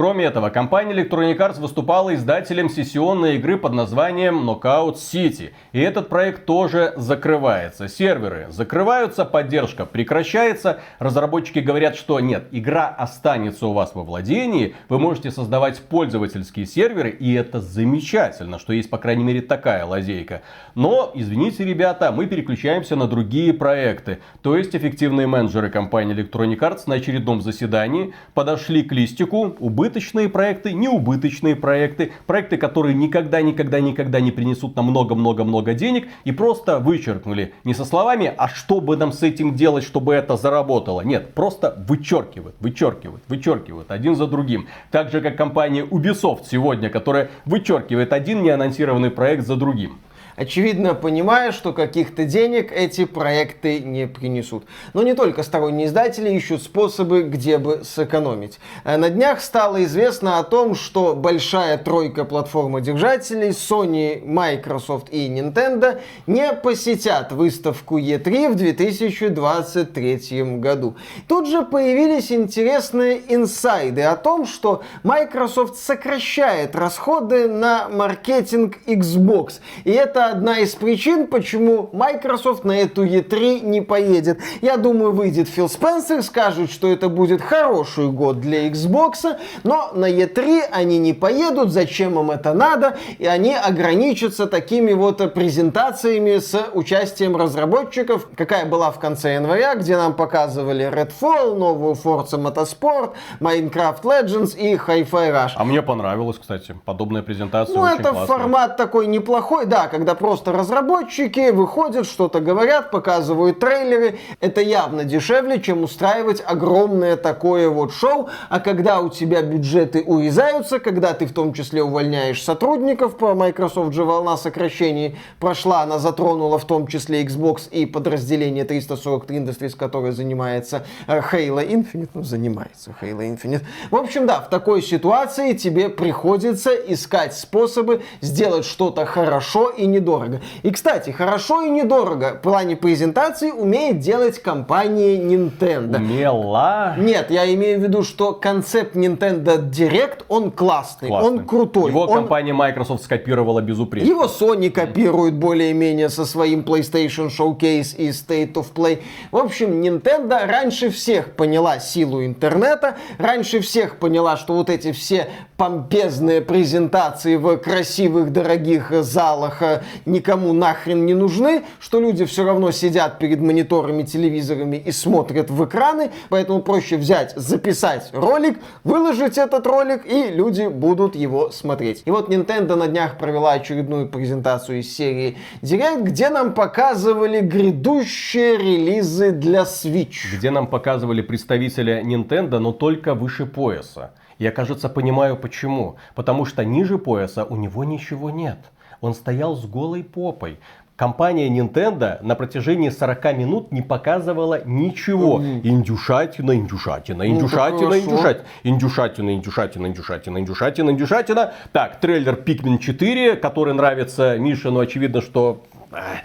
Кроме 0.00 0.24
этого, 0.24 0.48
компания 0.48 0.94
Electronic 0.94 1.36
Arts 1.36 1.60
выступала 1.60 2.14
издателем 2.14 2.70
сессионной 2.70 3.36
игры 3.36 3.58
под 3.58 3.74
названием 3.74 4.48
Knockout 4.48 4.94
City. 4.94 5.50
И 5.72 5.78
этот 5.78 6.08
проект 6.08 6.46
тоже 6.46 6.94
закрывается. 6.96 7.86
Серверы 7.86 8.46
закрываются, 8.48 9.26
поддержка 9.26 9.84
прекращается. 9.84 10.80
Разработчики 11.00 11.58
говорят, 11.58 11.96
что 11.96 12.18
нет, 12.18 12.44
игра 12.50 12.88
останется 12.88 13.66
у 13.66 13.74
вас 13.74 13.94
во 13.94 14.02
владении. 14.02 14.74
Вы 14.88 14.98
можете 14.98 15.30
создавать 15.30 15.78
пользовательские 15.82 16.64
серверы, 16.64 17.10
и 17.10 17.34
это 17.34 17.60
замечательно, 17.60 18.58
что 18.58 18.72
есть, 18.72 18.88
по 18.88 18.96
крайней 18.96 19.24
мере, 19.24 19.42
такая 19.42 19.84
лазейка. 19.84 20.40
Но, 20.74 21.10
извините, 21.12 21.62
ребята, 21.62 22.10
мы 22.10 22.24
переключаемся 22.24 22.96
на 22.96 23.06
другие 23.06 23.52
проекты. 23.52 24.20
То 24.40 24.56
есть, 24.56 24.74
эффективные 24.74 25.26
менеджеры 25.26 25.68
компании 25.68 26.16
Electronic 26.16 26.58
Arts 26.60 26.84
на 26.86 26.94
очередном 26.94 27.42
заседании 27.42 28.14
подошли 28.32 28.82
к 28.82 28.92
листику 28.92 29.54
убыток 29.60 29.89
убыточные 29.90 30.28
проекты, 30.28 30.72
неубыточные 30.72 31.56
проекты, 31.56 32.12
проекты, 32.26 32.56
которые 32.56 32.94
никогда-никогда-никогда 32.94 34.20
не 34.20 34.30
принесут 34.30 34.76
нам 34.76 34.86
много-много-много 34.86 35.74
денег 35.74 36.08
и 36.24 36.30
просто 36.30 36.78
вычеркнули. 36.78 37.54
Не 37.64 37.74
со 37.74 37.84
словами, 37.84 38.32
а 38.36 38.48
что 38.48 38.80
бы 38.80 38.96
нам 38.96 39.12
с 39.12 39.22
этим 39.22 39.56
делать, 39.56 39.82
чтобы 39.84 40.14
это 40.14 40.36
заработало. 40.36 41.00
Нет, 41.00 41.34
просто 41.34 41.82
вычеркивают, 41.88 42.54
вычеркивают, 42.60 43.22
вычеркивают 43.28 43.90
один 43.90 44.14
за 44.14 44.28
другим. 44.28 44.68
Так 44.92 45.10
же, 45.10 45.20
как 45.20 45.36
компания 45.36 45.84
Ubisoft 45.84 46.44
сегодня, 46.48 46.88
которая 46.88 47.30
вычеркивает 47.44 48.12
один 48.12 48.42
неанонсированный 48.44 49.10
проект 49.10 49.44
за 49.44 49.56
другим 49.56 49.98
очевидно 50.40 50.94
понимая, 50.94 51.52
что 51.52 51.74
каких-то 51.74 52.24
денег 52.24 52.72
эти 52.72 53.04
проекты 53.04 53.80
не 53.80 54.06
принесут. 54.06 54.64
Но 54.94 55.02
не 55.02 55.14
только 55.14 55.42
сторонние 55.42 55.86
издатели 55.86 56.30
ищут 56.30 56.62
способы, 56.62 57.22
где 57.22 57.58
бы 57.58 57.82
сэкономить. 57.84 58.58
Э, 58.84 58.96
на 58.96 59.10
днях 59.10 59.42
стало 59.42 59.84
известно 59.84 60.38
о 60.38 60.44
том, 60.44 60.74
что 60.74 61.14
большая 61.14 61.76
тройка 61.76 62.24
платформодержателей 62.24 63.50
Sony, 63.50 64.24
Microsoft 64.24 65.08
и 65.10 65.28
Nintendo 65.28 66.00
не 66.26 66.52
посетят 66.54 67.32
выставку 67.32 67.98
E3 67.98 68.48
в 68.48 68.54
2023 68.54 70.58
году. 70.58 70.96
Тут 71.28 71.48
же 71.48 71.62
появились 71.62 72.32
интересные 72.32 73.20
инсайды 73.28 74.02
о 74.02 74.16
том, 74.16 74.46
что 74.46 74.82
Microsoft 75.02 75.76
сокращает 75.76 76.74
расходы 76.74 77.48
на 77.48 77.90
маркетинг 77.90 78.78
Xbox. 78.86 79.60
И 79.84 79.90
это 79.90 80.29
одна 80.30 80.58
из 80.58 80.74
причин, 80.74 81.26
почему 81.26 81.90
Microsoft 81.92 82.64
на 82.64 82.78
эту 82.78 83.04
E3 83.04 83.60
не 83.60 83.80
поедет. 83.80 84.38
Я 84.60 84.76
думаю, 84.76 85.12
выйдет 85.12 85.48
Фил 85.48 85.68
Спенсер, 85.68 86.22
скажет, 86.22 86.70
что 86.70 86.88
это 86.88 87.08
будет 87.08 87.42
хороший 87.42 88.08
год 88.08 88.40
для 88.40 88.68
Xbox, 88.68 89.36
но 89.64 89.90
на 89.94 90.10
E3 90.10 90.62
они 90.70 90.98
не 90.98 91.12
поедут, 91.12 91.72
зачем 91.72 92.18
им 92.18 92.30
это 92.30 92.54
надо, 92.54 92.96
и 93.18 93.26
они 93.26 93.54
ограничатся 93.54 94.46
такими 94.46 94.92
вот 94.92 95.34
презентациями 95.34 96.38
с 96.38 96.68
участием 96.72 97.36
разработчиков, 97.36 98.28
какая 98.36 98.66
была 98.66 98.90
в 98.90 98.98
конце 98.98 99.34
января, 99.34 99.74
где 99.74 99.96
нам 99.96 100.14
показывали 100.14 100.90
Redfall, 100.90 101.54
новую 101.56 101.94
Forza 101.94 102.38
Motorsport, 102.40 103.12
Minecraft 103.40 104.02
Legends 104.02 104.56
и 104.56 104.74
Hi-Fi 104.74 105.10
Rush. 105.10 105.52
А 105.56 105.64
мне 105.64 105.82
понравилось, 105.82 106.38
кстати, 106.38 106.76
подобная 106.84 107.22
презентация. 107.22 107.74
Ну, 107.76 107.84
это 107.84 108.10
классная. 108.10 108.26
формат 108.26 108.76
такой 108.76 109.06
неплохой, 109.06 109.66
да, 109.66 109.88
когда 109.88 110.14
просто 110.20 110.52
разработчики 110.52 111.50
выходят, 111.50 112.06
что-то 112.06 112.40
говорят, 112.40 112.90
показывают 112.90 113.58
трейлеры. 113.58 114.18
Это 114.40 114.60
явно 114.60 115.04
дешевле, 115.04 115.62
чем 115.62 115.82
устраивать 115.82 116.42
огромное 116.46 117.16
такое 117.16 117.70
вот 117.70 117.94
шоу. 117.94 118.28
А 118.50 118.60
когда 118.60 119.00
у 119.00 119.08
тебя 119.08 119.40
бюджеты 119.40 120.02
урезаются, 120.02 120.78
когда 120.78 121.14
ты 121.14 121.24
в 121.24 121.32
том 121.32 121.54
числе 121.54 121.82
увольняешь 121.82 122.42
сотрудников, 122.42 123.16
по 123.16 123.32
Microsoft 123.32 123.94
же 123.94 124.04
волна 124.04 124.36
сокращений 124.36 125.16
прошла, 125.38 125.84
она 125.84 125.98
затронула 125.98 126.58
в 126.58 126.66
том 126.66 126.86
числе 126.86 127.24
Xbox 127.24 127.70
и 127.70 127.86
подразделение 127.86 128.64
343 128.64 129.38
Industries, 129.38 129.74
которое 129.74 130.12
занимается 130.12 130.84
э, 131.06 131.18
Halo 131.20 131.66
Infinite, 131.66 132.10
ну, 132.12 132.22
занимается 132.22 132.94
Halo 133.00 133.20
Infinite. 133.20 133.62
В 133.90 133.96
общем, 133.96 134.26
да, 134.26 134.42
в 134.42 134.50
такой 134.50 134.82
ситуации 134.82 135.54
тебе 135.54 135.88
приходится 135.88 136.74
искать 136.74 137.34
способы 137.34 138.02
сделать 138.20 138.66
что-то 138.66 139.06
хорошо 139.06 139.70
и 139.70 139.86
недорого 139.86 139.99
недорого. 140.00 140.40
И, 140.62 140.70
кстати, 140.70 141.10
хорошо 141.10 141.62
и 141.62 141.70
недорого 141.70 142.34
в 142.34 142.42
плане 142.42 142.76
презентации 142.76 143.50
умеет 143.50 144.00
делать 144.00 144.40
компания 144.40 145.16
Nintendo. 145.16 145.96
Умела? 145.96 146.94
Нет, 146.98 147.30
я 147.30 147.52
имею 147.54 147.78
в 147.78 147.82
виду, 147.82 148.02
что 148.02 148.32
концепт 148.32 148.96
Nintendo 148.96 149.60
Direct, 149.70 150.24
он 150.28 150.50
классный, 150.50 151.08
классный. 151.08 151.30
он 151.30 151.46
крутой. 151.46 151.90
Его 151.90 152.02
он... 152.02 152.14
компания 152.14 152.52
Microsoft 152.52 153.04
скопировала 153.04 153.60
безупречно. 153.60 154.08
Его 154.08 154.24
Sony 154.24 154.70
копирует 154.70 155.34
более-менее 155.34 156.08
со 156.08 156.24
своим 156.24 156.60
PlayStation 156.60 157.28
Showcase 157.28 157.96
и 157.96 158.08
State 158.08 158.54
of 158.54 158.66
Play. 158.74 159.02
В 159.30 159.36
общем, 159.36 159.80
Nintendo 159.80 160.46
раньше 160.46 160.90
всех 160.90 161.32
поняла 161.32 161.78
силу 161.78 162.24
интернета, 162.24 162.96
раньше 163.18 163.60
всех 163.60 163.98
поняла, 163.98 164.36
что 164.36 164.54
вот 164.54 164.70
эти 164.70 164.92
все 164.92 165.28
помпезные 165.56 166.40
презентации 166.40 167.36
в 167.36 167.58
красивых 167.58 168.32
дорогих 168.32 168.90
залах 169.02 169.62
никому 170.06 170.52
нахрен 170.52 171.06
не 171.06 171.14
нужны, 171.14 171.62
что 171.80 172.00
люди 172.00 172.24
все 172.24 172.44
равно 172.44 172.70
сидят 172.70 173.18
перед 173.18 173.40
мониторами, 173.40 174.02
телевизорами 174.02 174.76
и 174.76 174.92
смотрят 174.92 175.50
в 175.50 175.64
экраны, 175.64 176.10
поэтому 176.28 176.60
проще 176.62 176.96
взять, 176.96 177.32
записать 177.36 178.10
ролик, 178.12 178.58
выложить 178.84 179.38
этот 179.38 179.66
ролик, 179.66 180.06
и 180.06 180.30
люди 180.30 180.66
будут 180.66 181.16
его 181.16 181.50
смотреть. 181.50 182.02
И 182.04 182.10
вот 182.10 182.28
Nintendo 182.28 182.74
на 182.76 182.88
днях 182.88 183.18
провела 183.18 183.52
очередную 183.52 184.08
презентацию 184.08 184.80
из 184.80 184.94
серии 184.94 185.36
Direct, 185.62 186.02
где 186.02 186.28
нам 186.28 186.54
показывали 186.54 187.40
грядущие 187.40 188.56
релизы 188.56 189.32
для 189.32 189.62
Switch. 189.62 190.36
Где 190.36 190.50
нам 190.50 190.66
показывали 190.66 191.22
представителя 191.22 192.02
Nintendo, 192.02 192.58
но 192.58 192.72
только 192.72 193.14
выше 193.14 193.46
пояса. 193.46 194.12
Я, 194.38 194.52
кажется, 194.52 194.88
понимаю 194.88 195.36
почему. 195.36 195.96
Потому 196.14 196.46
что 196.46 196.64
ниже 196.64 196.98
пояса 196.98 197.44
у 197.44 197.56
него 197.56 197.84
ничего 197.84 198.30
нет 198.30 198.58
он 199.00 199.14
стоял 199.14 199.56
с 199.56 199.64
голой 199.66 200.04
попой. 200.04 200.58
Компания 201.00 201.48
Nintendo 201.48 202.18
на 202.20 202.34
протяжении 202.34 202.90
40 202.90 203.34
минут 203.34 203.72
не 203.72 203.80
показывала 203.80 204.60
ничего. 204.66 205.40
Индюшатина, 205.40 206.54
индюшатина, 206.54 207.26
индюшатина, 207.26 207.88
ну, 207.88 207.96
индюшатина, 207.96 208.44
индюшатина, 208.64 209.30
индюшатина, 209.34 209.86
индюшатина, 209.86 210.38
индюшатина, 210.38 210.90
индюшатина. 210.90 211.52
Так, 211.72 212.00
трейлер 212.00 212.34
Pikmin 212.34 212.76
4, 212.76 213.36
который 213.36 213.72
нравится 213.72 214.36
Мише, 214.36 214.70
но 214.70 214.80
очевидно, 214.80 215.22
что 215.22 215.62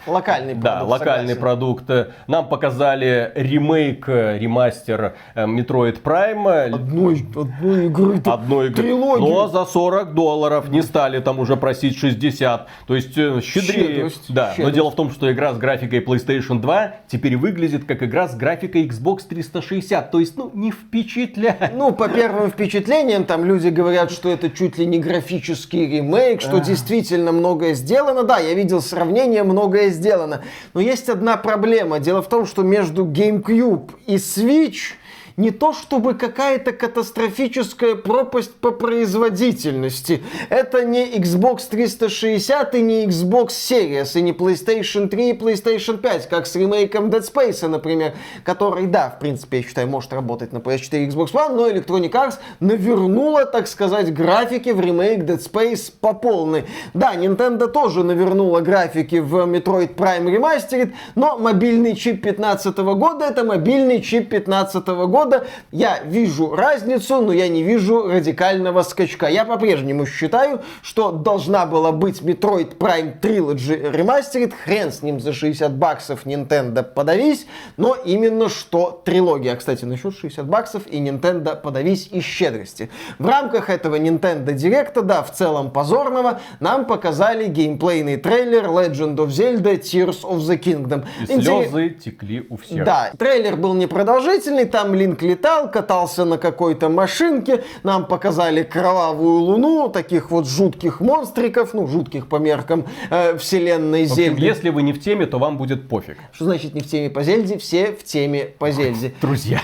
Локальный 0.05 0.53
продукт. 0.53 0.63
Да, 0.63 0.83
локальный 0.83 1.33
согласен. 1.33 1.41
продукт. 1.41 1.83
Нам 2.27 2.47
показали 2.47 3.31
ремейк, 3.35 4.07
э, 4.07 4.37
ремастер 4.37 5.15
э, 5.33 5.45
Metroid 5.45 6.01
Prime. 6.01 6.73
Одной, 6.73 7.25
одной 7.35 7.85
игры. 7.87 8.21
одной 8.25 8.67
игры. 8.67 8.83
трилогию. 8.83 9.27
Но 9.27 9.47
за 9.47 9.65
40 9.65 10.13
долларов 10.13 10.69
не 10.69 10.81
стали 10.81 11.19
там 11.19 11.39
уже 11.39 11.57
просить 11.57 11.97
60. 11.97 12.67
То 12.87 12.95
есть 12.95 13.17
э, 13.17 13.41
щедрее. 13.41 13.87
Щедрость, 13.87 14.33
да, 14.33 14.47
но 14.49 14.53
щедрость. 14.55 14.75
дело 14.75 14.91
в 14.91 14.95
том, 14.95 15.11
что 15.11 15.31
игра 15.31 15.53
с 15.53 15.57
графикой 15.57 15.99
PlayStation 15.99 16.59
2 16.59 16.91
теперь 17.07 17.37
выглядит 17.37 17.85
как 17.85 18.03
игра 18.03 18.27
с 18.27 18.35
графикой 18.35 18.87
Xbox 18.87 19.21
360. 19.27 20.11
То 20.11 20.19
есть, 20.19 20.37
ну, 20.37 20.51
не 20.53 20.71
впечатляет. 20.71 21.73
Ну, 21.73 21.91
по 21.91 22.07
первым 22.07 22.51
впечатлениям, 22.51 23.25
там 23.25 23.45
люди 23.45 23.69
говорят, 23.69 24.11
что 24.11 24.29
это 24.29 24.49
чуть 24.49 24.77
ли 24.77 24.85
не 24.85 24.99
графический 24.99 25.87
ремейк, 25.97 26.41
что 26.41 26.59
действительно 26.59 27.31
многое 27.31 27.73
сделано. 27.73 28.23
Да, 28.23 28.37
я 28.37 28.53
видел 28.53 28.81
сравнение, 28.81 29.43
многое 29.55 29.89
сделано. 29.89 30.43
Но 30.73 30.81
есть 30.81 31.07
одна 31.07 31.37
проблема. 31.37 31.99
Дело 31.99 32.21
в 32.21 32.27
том, 32.27 32.45
что 32.45 32.61
между 32.61 33.05
GameCube 33.05 33.91
и 34.05 34.15
Switch 34.15 34.95
не 35.37 35.51
то 35.51 35.73
чтобы 35.73 36.13
какая-то 36.13 36.71
катастрофическая 36.71 37.95
пропасть 37.95 38.53
по 38.55 38.71
производительности. 38.71 40.23
Это 40.49 40.85
не 40.85 41.17
Xbox 41.17 41.63
360 41.69 42.75
и 42.75 42.81
не 42.81 43.05
Xbox 43.05 43.47
Series, 43.47 44.17
и 44.17 44.21
не 44.21 44.31
PlayStation 44.31 45.07
3 45.07 45.29
и 45.29 45.33
PlayStation 45.33 45.97
5, 45.97 46.29
как 46.29 46.47
с 46.47 46.55
ремейком 46.55 47.09
Dead 47.09 47.21
Space, 47.21 47.67
например, 47.67 48.13
который, 48.43 48.87
да, 48.87 49.09
в 49.09 49.19
принципе, 49.19 49.57
я 49.57 49.63
считаю, 49.63 49.87
может 49.87 50.13
работать 50.13 50.53
на 50.53 50.59
PS4 50.59 51.03
и 51.03 51.07
Xbox 51.09 51.33
One, 51.33 51.55
но 51.55 51.69
Electronic 51.69 52.11
Arts 52.11 52.35
навернула, 52.59 53.45
так 53.45 53.67
сказать, 53.67 54.13
графики 54.13 54.69
в 54.69 54.79
ремейк 54.79 55.23
Dead 55.23 55.39
Space 55.39 55.91
по 55.99 56.13
полной. 56.13 56.65
Да, 56.93 57.13
Nintendo 57.15 57.67
тоже 57.67 58.03
навернула 58.03 58.61
графики 58.61 59.17
в 59.17 59.35
Metroid 59.45 59.95
Prime 59.95 60.25
Remastered, 60.25 60.93
но 61.15 61.37
мобильный 61.37 61.95
чип 61.95 62.23
15 62.23 62.77
года 62.77 63.25
это 63.25 63.43
мобильный 63.43 64.01
чип 64.01 64.29
15 64.29 64.87
года. 64.87 65.24
Я 65.71 65.99
вижу 66.03 66.55
разницу, 66.55 67.21
но 67.21 67.31
я 67.33 67.47
не 67.47 67.63
вижу 67.63 68.07
радикального 68.07 68.83
скачка. 68.83 69.27
Я 69.27 69.45
по-прежнему 69.45 70.05
считаю, 70.05 70.61
что 70.81 71.11
должна 71.11 71.65
была 71.65 71.91
быть 71.91 72.21
Metroid 72.21 72.77
Prime 72.77 73.19
Trilogy 73.19 73.91
Remastered. 73.91 74.53
Хрен 74.63 74.91
с 74.91 75.01
ним 75.01 75.19
за 75.19 75.33
60 75.33 75.71
баксов 75.75 76.25
Nintendo 76.25 76.83
подавись, 76.83 77.47
но 77.77 77.95
именно 77.95 78.49
что 78.49 79.01
трилогия. 79.05 79.55
Кстати, 79.55 79.85
насчет 79.85 80.15
60 80.17 80.45
баксов 80.45 80.87
и 80.87 80.97
Nintendo 80.99 81.59
подавись 81.59 82.07
и 82.11 82.21
щедрости. 82.21 82.89
В 83.19 83.27
рамках 83.27 83.69
этого 83.69 83.97
Nintendo 83.97 84.53
Директа, 84.53 85.01
да, 85.01 85.23
в 85.23 85.31
целом 85.33 85.71
позорного, 85.71 86.39
нам 86.59 86.85
показали 86.85 87.47
геймплейный 87.47 88.17
трейлер 88.17 88.65
Legend 88.65 89.15
of 89.17 89.27
Zelda 89.27 89.79
Tears 89.79 90.21
of 90.23 90.37
the 90.37 90.57
Kingdom. 90.57 91.05
И 91.27 91.33
Интерес- 91.33 91.69
слезы 91.69 91.89
текли 91.89 92.45
у 92.49 92.57
всех. 92.57 92.83
да, 92.85 93.11
трейлер 93.17 93.55
был 93.55 93.73
непродолжительный, 93.73 94.65
там 94.65 94.93
Линк 94.93 95.14
летал, 95.21 95.69
катался 95.69 96.25
на 96.25 96.37
какой-то 96.37 96.89
машинке, 96.89 97.63
нам 97.83 98.05
показали 98.05 98.63
кровавую 98.63 99.39
луну, 99.39 99.89
таких 99.89 100.31
вот 100.31 100.47
жутких 100.47 100.99
монстриков, 101.01 101.73
ну, 101.73 101.87
жутких 101.87 102.27
по 102.27 102.37
меркам 102.37 102.85
э, 103.09 103.37
вселенной 103.37 104.05
В 104.05 104.11
общем, 104.11 104.23
Зельды. 104.23 104.45
если 104.45 104.69
вы 104.69 104.83
не 104.83 104.93
в 104.93 105.01
теме, 105.01 105.25
то 105.25 105.39
вам 105.39 105.57
будет 105.57 105.87
пофиг. 105.87 106.17
Что 106.31 106.45
значит 106.45 106.73
не 106.73 106.81
в 106.81 106.87
теме 106.87 107.09
по 107.09 107.23
Зельде? 107.23 107.57
Все 107.57 107.91
в 107.91 108.03
теме 108.03 108.45
по 108.45 108.71
Зельде. 108.71 109.13
Друзья, 109.21 109.61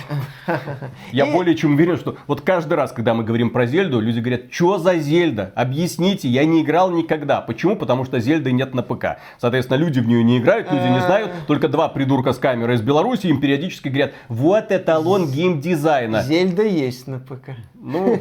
я 1.12 1.25
более 1.25 1.55
чем 1.55 1.74
уверен, 1.75 1.98
что 1.98 2.15
вот 2.27 2.41
каждый 2.41 2.74
раз, 2.74 2.91
когда 2.91 3.13
мы 3.13 3.24
говорим 3.24 3.50
про 3.50 3.65
Зельду, 3.65 4.00
люди 4.00 4.20
говорят, 4.20 4.41
что 4.51 4.77
за 4.77 4.98
Зельда? 4.98 5.51
Объясните, 5.55 6.27
я 6.27 6.46
не 6.46 6.62
играл 6.62 6.91
никогда. 6.91 7.41
Почему? 7.41 7.75
Потому 7.75 8.05
что 8.05 8.20
Зельды 8.20 8.51
нет 8.51 8.74
на 8.74 8.84
ПК. 8.84 9.17
Соответственно, 9.39 9.77
люди 9.77 10.00
в 10.00 10.08
нее 10.08 10.24
не 10.24 10.38
играют, 10.39 10.72
люди 10.72 10.88
не 10.88 11.01
знают. 11.01 11.31
Только 11.48 11.67
два 11.67 11.89
придурка 11.89 12.34
с 12.34 12.38
камерой 12.38 12.75
из 12.75 12.81
Беларуси 12.81 13.27
им 13.27 13.39
периодически 13.39 13.89
говорят, 13.89 14.13
вот 14.27 14.72
эталон 14.72 15.31
геймдизайна. 15.42 16.22
Зельда 16.24 16.64
есть 16.64 17.08
на 17.08 17.20
ПК. 17.20 17.56
Ну, 17.74 18.20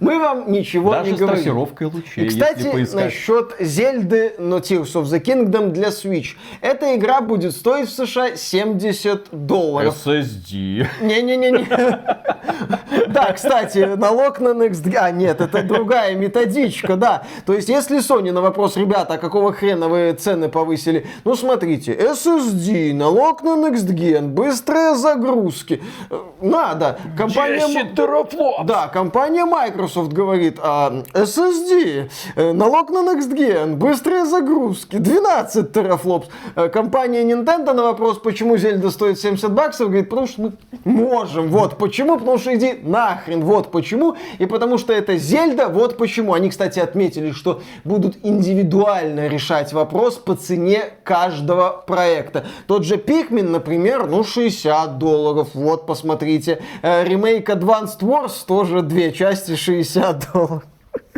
Мы 0.00 0.18
вам 0.18 0.50
ничего 0.50 0.92
даже 0.92 1.10
не 1.10 1.16
с 1.16 1.20
говорим. 1.20 1.36
трассировкой 1.36 1.86
лучей, 1.88 2.24
И, 2.24 2.28
кстати, 2.28 2.94
насчет 2.94 3.54
Зельды 3.60 4.34
но 4.38 4.58
Tears 4.58 4.94
of 4.94 5.04
the 5.04 5.20
Kingdom 5.22 5.70
для 5.70 5.88
Switch. 5.88 6.36
Эта 6.60 6.96
игра 6.96 7.20
будет 7.20 7.52
стоить 7.52 7.88
в 7.88 7.92
США 7.92 8.36
70 8.36 9.28
долларов. 9.32 9.96
SSD. 10.04 10.86
Не-не-не-не. 11.00 11.66
Да, 13.08 13.32
кстати, 13.32 13.78
налог 13.96 14.40
на 14.40 14.48
Next... 14.48 14.94
А, 14.96 15.10
нет, 15.10 15.40
это 15.40 15.62
другая 15.62 16.14
методичка, 16.14 16.96
да. 16.96 17.22
То 17.46 17.52
есть, 17.52 17.68
если 17.68 17.98
Sony 17.98 18.32
на 18.32 18.40
вопрос, 18.40 18.76
ребята, 18.76 19.14
а 19.14 19.18
какого 19.18 19.52
хрена 19.52 19.88
вы 19.88 20.12
цены 20.18 20.48
повысили? 20.48 21.06
Ну, 21.24 21.34
смотрите, 21.34 21.92
SSD, 21.94 22.94
налог 22.94 23.42
на 23.42 23.50
Next 23.56 23.86
Gen, 23.88 24.28
быстрые 24.28 24.94
загрузки. 24.94 25.82
Э, 26.10 26.18
Надо. 26.40 26.98
Компания... 27.16 27.66
10 27.66 27.94
терафлопс. 27.94 28.64
Да, 28.66 28.88
компания 28.88 29.44
Microsoft 29.52 30.12
говорит, 30.12 30.58
а, 30.62 31.02
SSD, 31.12 32.08
э, 32.36 32.52
налог 32.52 32.88
на 32.88 33.00
Next 33.00 33.30
Gen, 33.36 33.74
быстрые 33.74 34.24
загрузки, 34.24 34.96
12 34.96 35.72
терафлопс. 35.72 36.28
Э, 36.56 36.70
Компания 36.70 37.22
Nintendo 37.22 37.74
на 37.74 37.82
вопрос, 37.82 38.18
почему 38.18 38.56
Зельда 38.56 38.90
стоит 38.90 39.20
70 39.20 39.52
баксов, 39.52 39.88
говорит, 39.88 40.08
потому 40.08 40.26
что 40.26 40.42
мы 40.42 40.52
можем. 40.84 41.50
Вот 41.50 41.76
почему, 41.76 42.18
потому 42.18 42.38
что 42.38 42.54
иди 42.54 42.78
нахрен, 42.82 43.44
вот 43.44 43.70
почему. 43.70 44.16
И 44.38 44.46
потому 44.46 44.78
что 44.78 44.94
это 44.94 45.18
Зельда, 45.18 45.68
вот 45.68 45.98
почему. 45.98 46.32
Они, 46.32 46.48
кстати, 46.48 46.78
отметили, 46.78 47.32
что 47.32 47.60
будут 47.84 48.16
индивидуально 48.22 49.28
решать 49.28 49.74
вопрос 49.74 50.14
по 50.14 50.34
цене 50.34 50.84
каждого 51.04 51.84
проекта. 51.86 52.46
Тот 52.66 52.84
же 52.84 52.96
Pikmin, 52.96 53.50
например, 53.50 54.06
ну 54.06 54.24
60 54.24 54.96
долларов, 54.96 55.48
вот 55.52 55.86
посмотрите. 55.86 56.62
Э, 56.80 57.04
Ремейк 57.04 57.50
Advanced 57.50 58.00
Wars 58.00 58.32
тоже 58.46 58.80
две 58.80 59.12
части 59.12 59.41
60 59.46 60.32
долларов. 60.32 60.64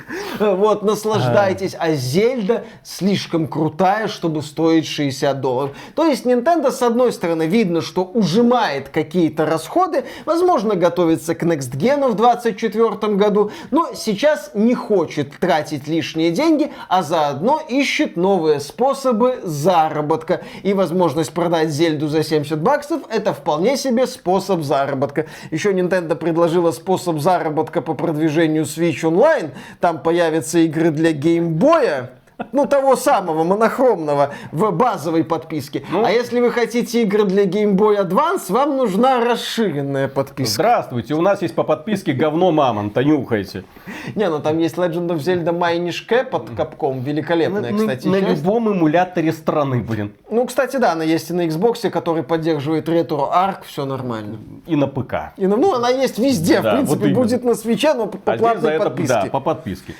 Вот, 0.38 0.82
наслаждайтесь. 0.82 1.76
А 1.78 1.92
Зельда 1.92 2.64
слишком 2.82 3.46
крутая, 3.46 4.08
чтобы 4.08 4.42
стоить 4.42 4.86
60 4.86 5.40
долларов. 5.40 5.76
То 5.94 6.06
есть 6.06 6.26
Nintendo, 6.26 6.70
с 6.70 6.82
одной 6.82 7.12
стороны, 7.12 7.46
видно, 7.46 7.80
что 7.80 8.04
ужимает 8.04 8.88
какие-то 8.88 9.46
расходы, 9.46 10.04
возможно, 10.24 10.74
готовится 10.74 11.34
к 11.34 11.42
Next 11.42 11.72
Gen 11.76 12.08
в 12.08 12.14
2024 12.14 13.14
году, 13.14 13.50
но 13.70 13.90
сейчас 13.94 14.50
не 14.54 14.74
хочет 14.74 15.38
тратить 15.38 15.88
лишние 15.88 16.30
деньги, 16.30 16.72
а 16.88 17.02
заодно 17.02 17.62
ищет 17.68 18.16
новые 18.16 18.60
способы 18.60 19.40
заработка. 19.44 20.42
И 20.62 20.74
возможность 20.74 21.32
продать 21.32 21.70
Зельду 21.70 22.08
за 22.08 22.22
70 22.22 22.60
баксов– 22.60 23.02
это 23.08 23.32
вполне 23.32 23.76
себе 23.76 24.06
способ 24.06 24.62
заработка. 24.62 25.26
Еще 25.50 25.72
Nintendo 25.72 26.14
предложила 26.14 26.72
способ 26.72 27.18
заработка 27.18 27.80
по 27.80 27.94
продвижению 27.94 28.64
Switch 28.64 29.02
Online. 29.02 29.50
Там 29.80 29.93
появятся 30.02 30.58
игры 30.60 30.90
для 30.90 31.12
геймбоя. 31.12 32.10
Ну, 32.52 32.66
того 32.66 32.96
самого, 32.96 33.44
монохромного, 33.44 34.30
в 34.50 34.70
базовой 34.72 35.22
подписке. 35.24 35.84
А 35.92 36.10
если 36.10 36.40
вы 36.40 36.50
хотите 36.50 37.02
игры 37.02 37.24
для 37.24 37.44
Game 37.44 37.74
Boy 37.76 37.96
Advance, 38.04 38.50
вам 38.52 38.76
нужна 38.76 39.20
расширенная 39.24 40.08
подписка. 40.08 40.54
Здравствуйте, 40.54 41.14
у 41.14 41.20
нас 41.22 41.42
есть 41.42 41.54
по 41.54 41.62
подписке 41.62 42.12
говно 42.12 42.50
мамонта, 42.50 43.04
нюхайте. 43.04 43.64
Не, 44.16 44.28
ну 44.28 44.40
там 44.40 44.58
есть 44.58 44.74
Legend 44.76 45.08
of 45.08 45.18
Zelda 45.18 45.56
Minish 45.56 46.08
Cap 46.08 46.24
под 46.30 46.50
капком, 46.56 47.00
великолепная, 47.02 47.70
На- 47.72 47.78
кстати, 47.78 48.08
на 48.08 48.20
часть. 48.20 48.42
любом 48.42 48.68
эмуляторе 48.72 49.32
страны, 49.32 49.80
блин. 49.82 50.12
Ну, 50.28 50.44
кстати, 50.46 50.76
да, 50.76 50.92
она 50.92 51.04
есть 51.04 51.30
и 51.30 51.32
на 51.32 51.46
Xbox, 51.46 51.88
который 51.90 52.24
поддерживает 52.24 52.88
ретро-арк, 52.88 53.62
все 53.64 53.84
нормально. 53.84 54.38
И 54.66 54.74
на 54.74 54.88
ПК. 54.88 55.32
И, 55.36 55.46
на- 55.46 55.56
ну, 55.56 55.74
она 55.74 55.88
есть 55.90 56.18
везде, 56.18 56.60
Да, 56.60 56.72
в 56.72 56.74
принципе, 56.76 56.98
вот 56.98 57.06
именно. 57.06 57.22
будет 57.22 57.44
на 57.44 57.54
свече, 57.54 57.94
но 57.94 58.06
по 58.06 58.18
по 58.18 58.32
А 58.32 58.36
здесь 58.36 58.48
за 58.48 58.52
платной 58.54 58.72
это, 58.74 58.84
подписке. 58.84 59.14
да, 59.22 59.26
по 59.30 59.40
подписке. 59.40 59.94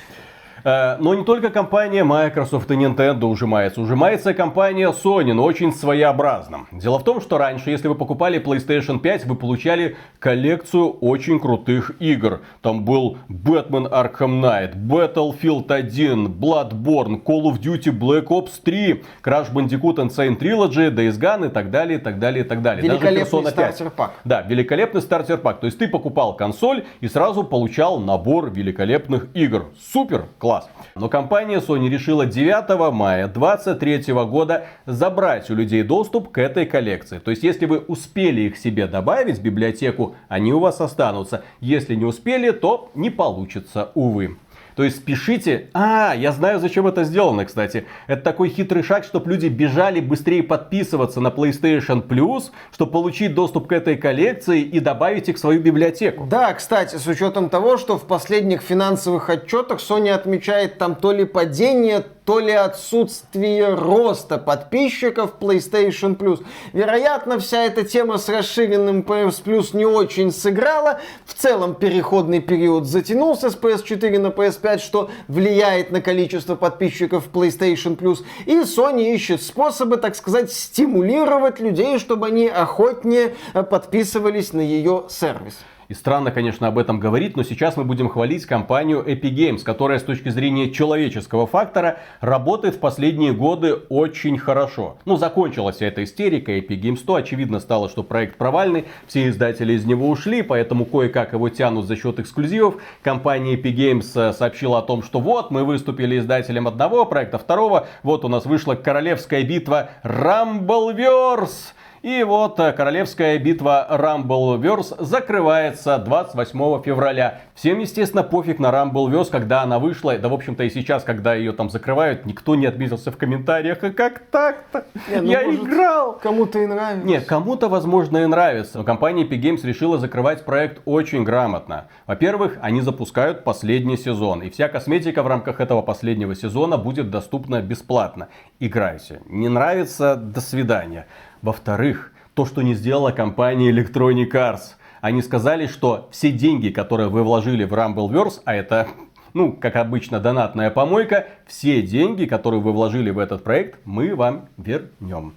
Э, 0.65 0.97
Но 0.99 1.13
не 1.13 1.23
только 1.23 1.51
компания 1.51 2.03
Microsoft 2.03 2.71
и 2.71 2.73
Nintendo 2.73 3.25
ужимается. 3.25 3.79
Ужимается 3.81 4.33
компания 4.33 4.91
Sony, 4.91 5.31
но 5.33 5.43
очень 5.43 5.71
своеобразно. 5.71 6.65
Дело 6.71 6.97
в 6.97 7.03
том, 7.03 7.21
что 7.21 7.37
раньше, 7.37 7.69
если 7.69 7.87
вы 7.87 7.93
покупали 7.93 8.43
PlayStation 8.43 8.99
5, 8.99 9.25
вы 9.25 9.35
получали 9.35 9.95
коллекцию 10.17 10.89
очень 11.01 11.39
крутых 11.39 11.91
игр. 11.99 12.41
Там 12.63 12.83
был 12.83 13.19
Batman 13.29 13.87
Arkham 13.91 14.41
Knight, 14.41 14.75
Battlefield 14.75 15.71
1, 15.71 16.27
Bloodborne, 16.27 17.21
Call 17.23 17.43
of 17.43 17.59
Duty 17.61 17.91
Black 17.91 18.25
Ops 18.29 18.53
3, 18.63 19.03
Crash 19.23 19.53
Bandicoot 19.53 19.97
Insane 19.97 20.35
Trilogy, 20.39 20.89
Days 20.89 21.19
Gone 21.19 21.45
и 21.47 21.49
так 21.49 21.69
далее, 21.69 21.99
и 21.99 22.01
так 22.01 22.17
далее, 22.17 22.43
и 22.43 22.47
так 22.47 22.63
далее. 22.63 22.81
Даже 22.81 22.97
Великолепный 22.99 23.39
Persona 23.39 23.43
5. 23.43 23.51
стартер-пак. 23.51 24.11
Да, 24.23 24.41
великолепный 24.41 25.01
стартер-пак. 25.01 25.59
То 25.59 25.67
есть 25.67 25.77
ты 25.77 25.87
покупал 25.87 26.35
консоль 26.35 26.85
и 27.01 27.07
сразу 27.07 27.43
получал 27.43 27.99
набор 27.99 28.49
великолепных 28.49 29.27
игр. 29.35 29.67
Супер, 29.91 30.25
класс. 30.39 30.54
Но 30.95 31.09
компания 31.09 31.59
Sony 31.59 31.89
решила 31.89 32.25
9 32.25 32.93
мая 32.93 33.27
2023 33.27 34.13
года 34.25 34.65
забрать 34.85 35.49
у 35.49 35.55
людей 35.55 35.83
доступ 35.83 36.31
к 36.31 36.37
этой 36.37 36.65
коллекции. 36.65 37.19
То 37.19 37.31
есть 37.31 37.43
если 37.43 37.65
вы 37.65 37.79
успели 37.79 38.41
их 38.41 38.57
себе 38.57 38.87
добавить 38.87 39.39
в 39.39 39.41
библиотеку, 39.41 40.15
они 40.27 40.53
у 40.53 40.59
вас 40.59 40.81
останутся. 40.81 41.43
Если 41.59 41.95
не 41.95 42.05
успели, 42.05 42.51
то 42.51 42.91
не 42.95 43.09
получится, 43.09 43.91
увы. 43.93 44.37
То 44.75 44.83
есть 44.83 44.97
спешите. 44.97 45.69
А, 45.73 46.13
я 46.13 46.31
знаю, 46.31 46.59
зачем 46.59 46.85
это 46.85 47.05
сделано, 47.05 47.45
кстати. 47.45 47.85
Это 48.07 48.21
такой 48.21 48.49
хитрый 48.49 48.83
шаг, 48.83 49.05
чтобы 49.05 49.31
люди 49.31 49.47
бежали 49.47 50.01
быстрее 50.01 50.43
подписываться 50.43 51.21
на 51.21 51.29
PlayStation 51.29 52.05
Plus, 52.05 52.51
чтобы 52.73 52.91
получить 52.91 53.33
доступ 53.33 53.67
к 53.67 53.71
этой 53.71 53.95
коллекции 53.95 54.61
и 54.61 54.79
добавить 54.79 55.29
их 55.29 55.37
в 55.37 55.39
свою 55.39 55.61
библиотеку. 55.61 56.27
Да, 56.29 56.53
кстати, 56.53 56.97
с 56.97 57.07
учетом 57.07 57.49
того, 57.49 57.77
что 57.77 57.97
в 57.97 58.05
последних 58.05 58.61
финансовых 58.61 59.29
отчетах 59.29 59.79
Sony 59.79 60.09
отмечает 60.09 60.77
там 60.77 60.95
то 60.95 61.13
ли 61.13 61.23
падение, 61.25 62.03
то 62.25 62.39
ли 62.39 62.51
отсутствие 62.51 63.73
роста 63.75 64.37
подписчиков 64.37 65.35
PlayStation 65.39 66.17
Plus. 66.17 66.43
Вероятно, 66.73 67.39
вся 67.39 67.63
эта 67.63 67.83
тема 67.83 68.17
с 68.17 68.27
расширенным 68.27 69.01
PS 69.01 69.43
Plus 69.43 69.77
не 69.77 69.85
очень 69.85 70.31
сыграла. 70.31 70.99
В 71.25 71.35
целом 71.35 71.75
переходный 71.75 72.41
период 72.41 72.85
затянулся 72.85 73.51
с 73.51 73.55
PS4 73.55 74.19
на 74.19 74.27
PS5, 74.27 74.79
что 74.79 75.09
влияет 75.27 75.91
на 75.91 76.01
количество 76.01 76.55
подписчиков 76.55 77.29
PlayStation 77.31 77.95
Plus. 77.95 78.23
И 78.45 78.55
Sony 78.61 79.13
ищет 79.13 79.43
способы, 79.43 79.97
так 79.97 80.15
сказать, 80.15 80.51
стимулировать 80.51 81.59
людей, 81.59 81.99
чтобы 81.99 82.27
они 82.27 82.47
охотнее 82.47 83.35
э, 83.53 83.61
подписывались 83.61 84.51
на 84.51 84.61
ее 84.61 85.05
сервис. 85.09 85.55
И 85.87 85.93
странно, 85.93 86.31
конечно, 86.31 86.67
об 86.67 86.77
этом 86.77 86.99
говорить, 86.99 87.37
но 87.37 87.43
сейчас 87.43 87.77
мы 87.77 87.83
будем 87.83 88.09
хвалить 88.09 88.45
компанию 88.45 89.03
Epic 89.05 89.33
Games, 89.33 89.63
которая 89.63 89.99
с 89.99 90.03
точки 90.03 90.29
зрения 90.29 90.71
человеческого 90.71 91.45
фактора 91.45 91.99
работает 92.21 92.75
в 92.75 92.79
последние 92.79 93.33
годы 93.33 93.75
очень 93.89 94.37
хорошо. 94.37 94.97
Ну, 95.05 95.17
закончилась 95.17 95.75
вся 95.75 95.87
эта 95.87 96.03
истерика 96.03 96.51
Epic 96.57 96.81
Games 96.81 96.97
100, 96.97 97.15
очевидно 97.15 97.59
стало, 97.59 97.89
что 97.89 98.03
проект 98.03 98.37
провальный, 98.37 98.85
все 99.07 99.29
издатели 99.29 99.73
из 99.73 99.85
него 99.85 100.09
ушли, 100.09 100.41
поэтому 100.41 100.85
кое-как 100.85 101.33
его 101.33 101.49
тянут 101.49 101.85
за 101.85 101.95
счет 101.95 102.19
эксклюзивов. 102.19 102.77
Компания 103.03 103.55
Epic 103.55 103.75
Games 103.75 104.11
э, 104.15 104.33
сообщила 104.33 104.79
о 104.79 104.81
том, 104.81 105.03
что 105.03 105.19
вот, 105.19 105.51
мы 105.51 105.63
выступили 105.63 106.17
издателем 106.17 106.67
одного 106.67 107.05
проекта, 107.05 107.37
второго, 107.37 107.87
вот 108.01 108.25
у 108.25 108.27
нас 108.27 108.45
вышла 108.45 108.75
королевская 108.75 109.43
битва 109.43 109.91
Rumbleverse. 110.03 111.73
И 112.05 112.21
вот 112.21 112.59
э, 112.59 112.71
королевская 112.71 113.39
битва 113.39 113.87
Rumbleverse 113.89 115.03
закрывается 115.03 115.97
28 115.97 116.83
февраля. 116.83 117.41
Всем, 117.55 117.79
естественно, 117.79 118.21
пофиг 118.21 118.59
на 118.59 118.69
Rumbleverse, 118.69 119.31
когда 119.31 119.61
она 119.61 119.79
вышла. 119.79 120.17
Да, 120.17 120.27
в 120.27 120.33
общем-то, 120.33 120.65
и 120.65 120.69
сейчас, 120.69 121.05
когда 121.05 121.33
ее 121.33 121.53
там 121.53 121.69
закрывают, 121.69 122.25
никто 122.25 122.55
не 122.55 122.65
отметился 122.65 123.13
в 123.13 123.17
комментариях. 123.17 123.81
А 123.81 123.91
как 123.91 124.19
так-то? 124.29 124.85
Ну, 125.09 125.23
Я 125.23 125.45
может, 125.45 125.63
играл! 125.63 126.19
Кому-то 126.21 126.59
и 126.59 126.65
нравится. 126.65 127.07
Нет, 127.07 127.25
кому-то, 127.25 127.69
возможно, 127.69 128.17
и 128.17 128.25
нравится. 128.25 128.79
Но 128.79 128.83
компания 128.83 129.23
Epic 129.23 129.39
Games 129.39 129.65
решила 129.65 129.97
закрывать 129.97 130.43
проект 130.43 130.81
очень 130.83 131.23
грамотно. 131.23 131.87
Во-первых, 132.07 132.57
они 132.61 132.81
запускают 132.81 133.45
последний 133.45 133.95
сезон. 133.95 134.41
И 134.41 134.49
вся 134.49 134.67
косметика 134.67 135.23
в 135.23 135.27
рамках 135.27 135.61
этого 135.61 135.81
последнего 135.81 136.35
сезона 136.35 136.77
будет 136.77 137.09
доступна 137.09 137.61
бесплатно. 137.61 138.27
Играйте. 138.59 139.21
Не 139.27 139.47
нравится? 139.47 140.17
До 140.17 140.41
свидания. 140.41 141.07
Во-вторых, 141.41 142.11
то, 142.33 142.45
что 142.45 142.61
не 142.63 142.73
сделала 142.73 143.11
компания 143.11 143.71
Electronic 143.71 144.31
Arts. 144.31 144.75
Они 145.05 145.21
сказали, 145.21 145.67
что 145.67 146.09
все 146.09 146.31
деньги, 146.31 146.69
которые 146.69 147.09
вы 147.09 147.21
вложили 147.21 147.63
в 147.63 147.73
Rumbleverse, 147.73 148.41
а 148.43 148.55
это 148.55 148.87
ну, 149.35 149.53
как 149.53 149.75
обычно, 149.75 150.19
донатная 150.19 150.71
помойка, 150.71 151.27
все 151.45 151.83
деньги, 151.83 152.25
которые 152.25 152.59
вы 152.59 152.71
вложили 152.71 153.11
в 153.11 153.19
этот 153.19 153.43
проект, 153.43 153.77
мы 153.85 154.15
вам 154.15 154.47
вернем. 154.57 155.35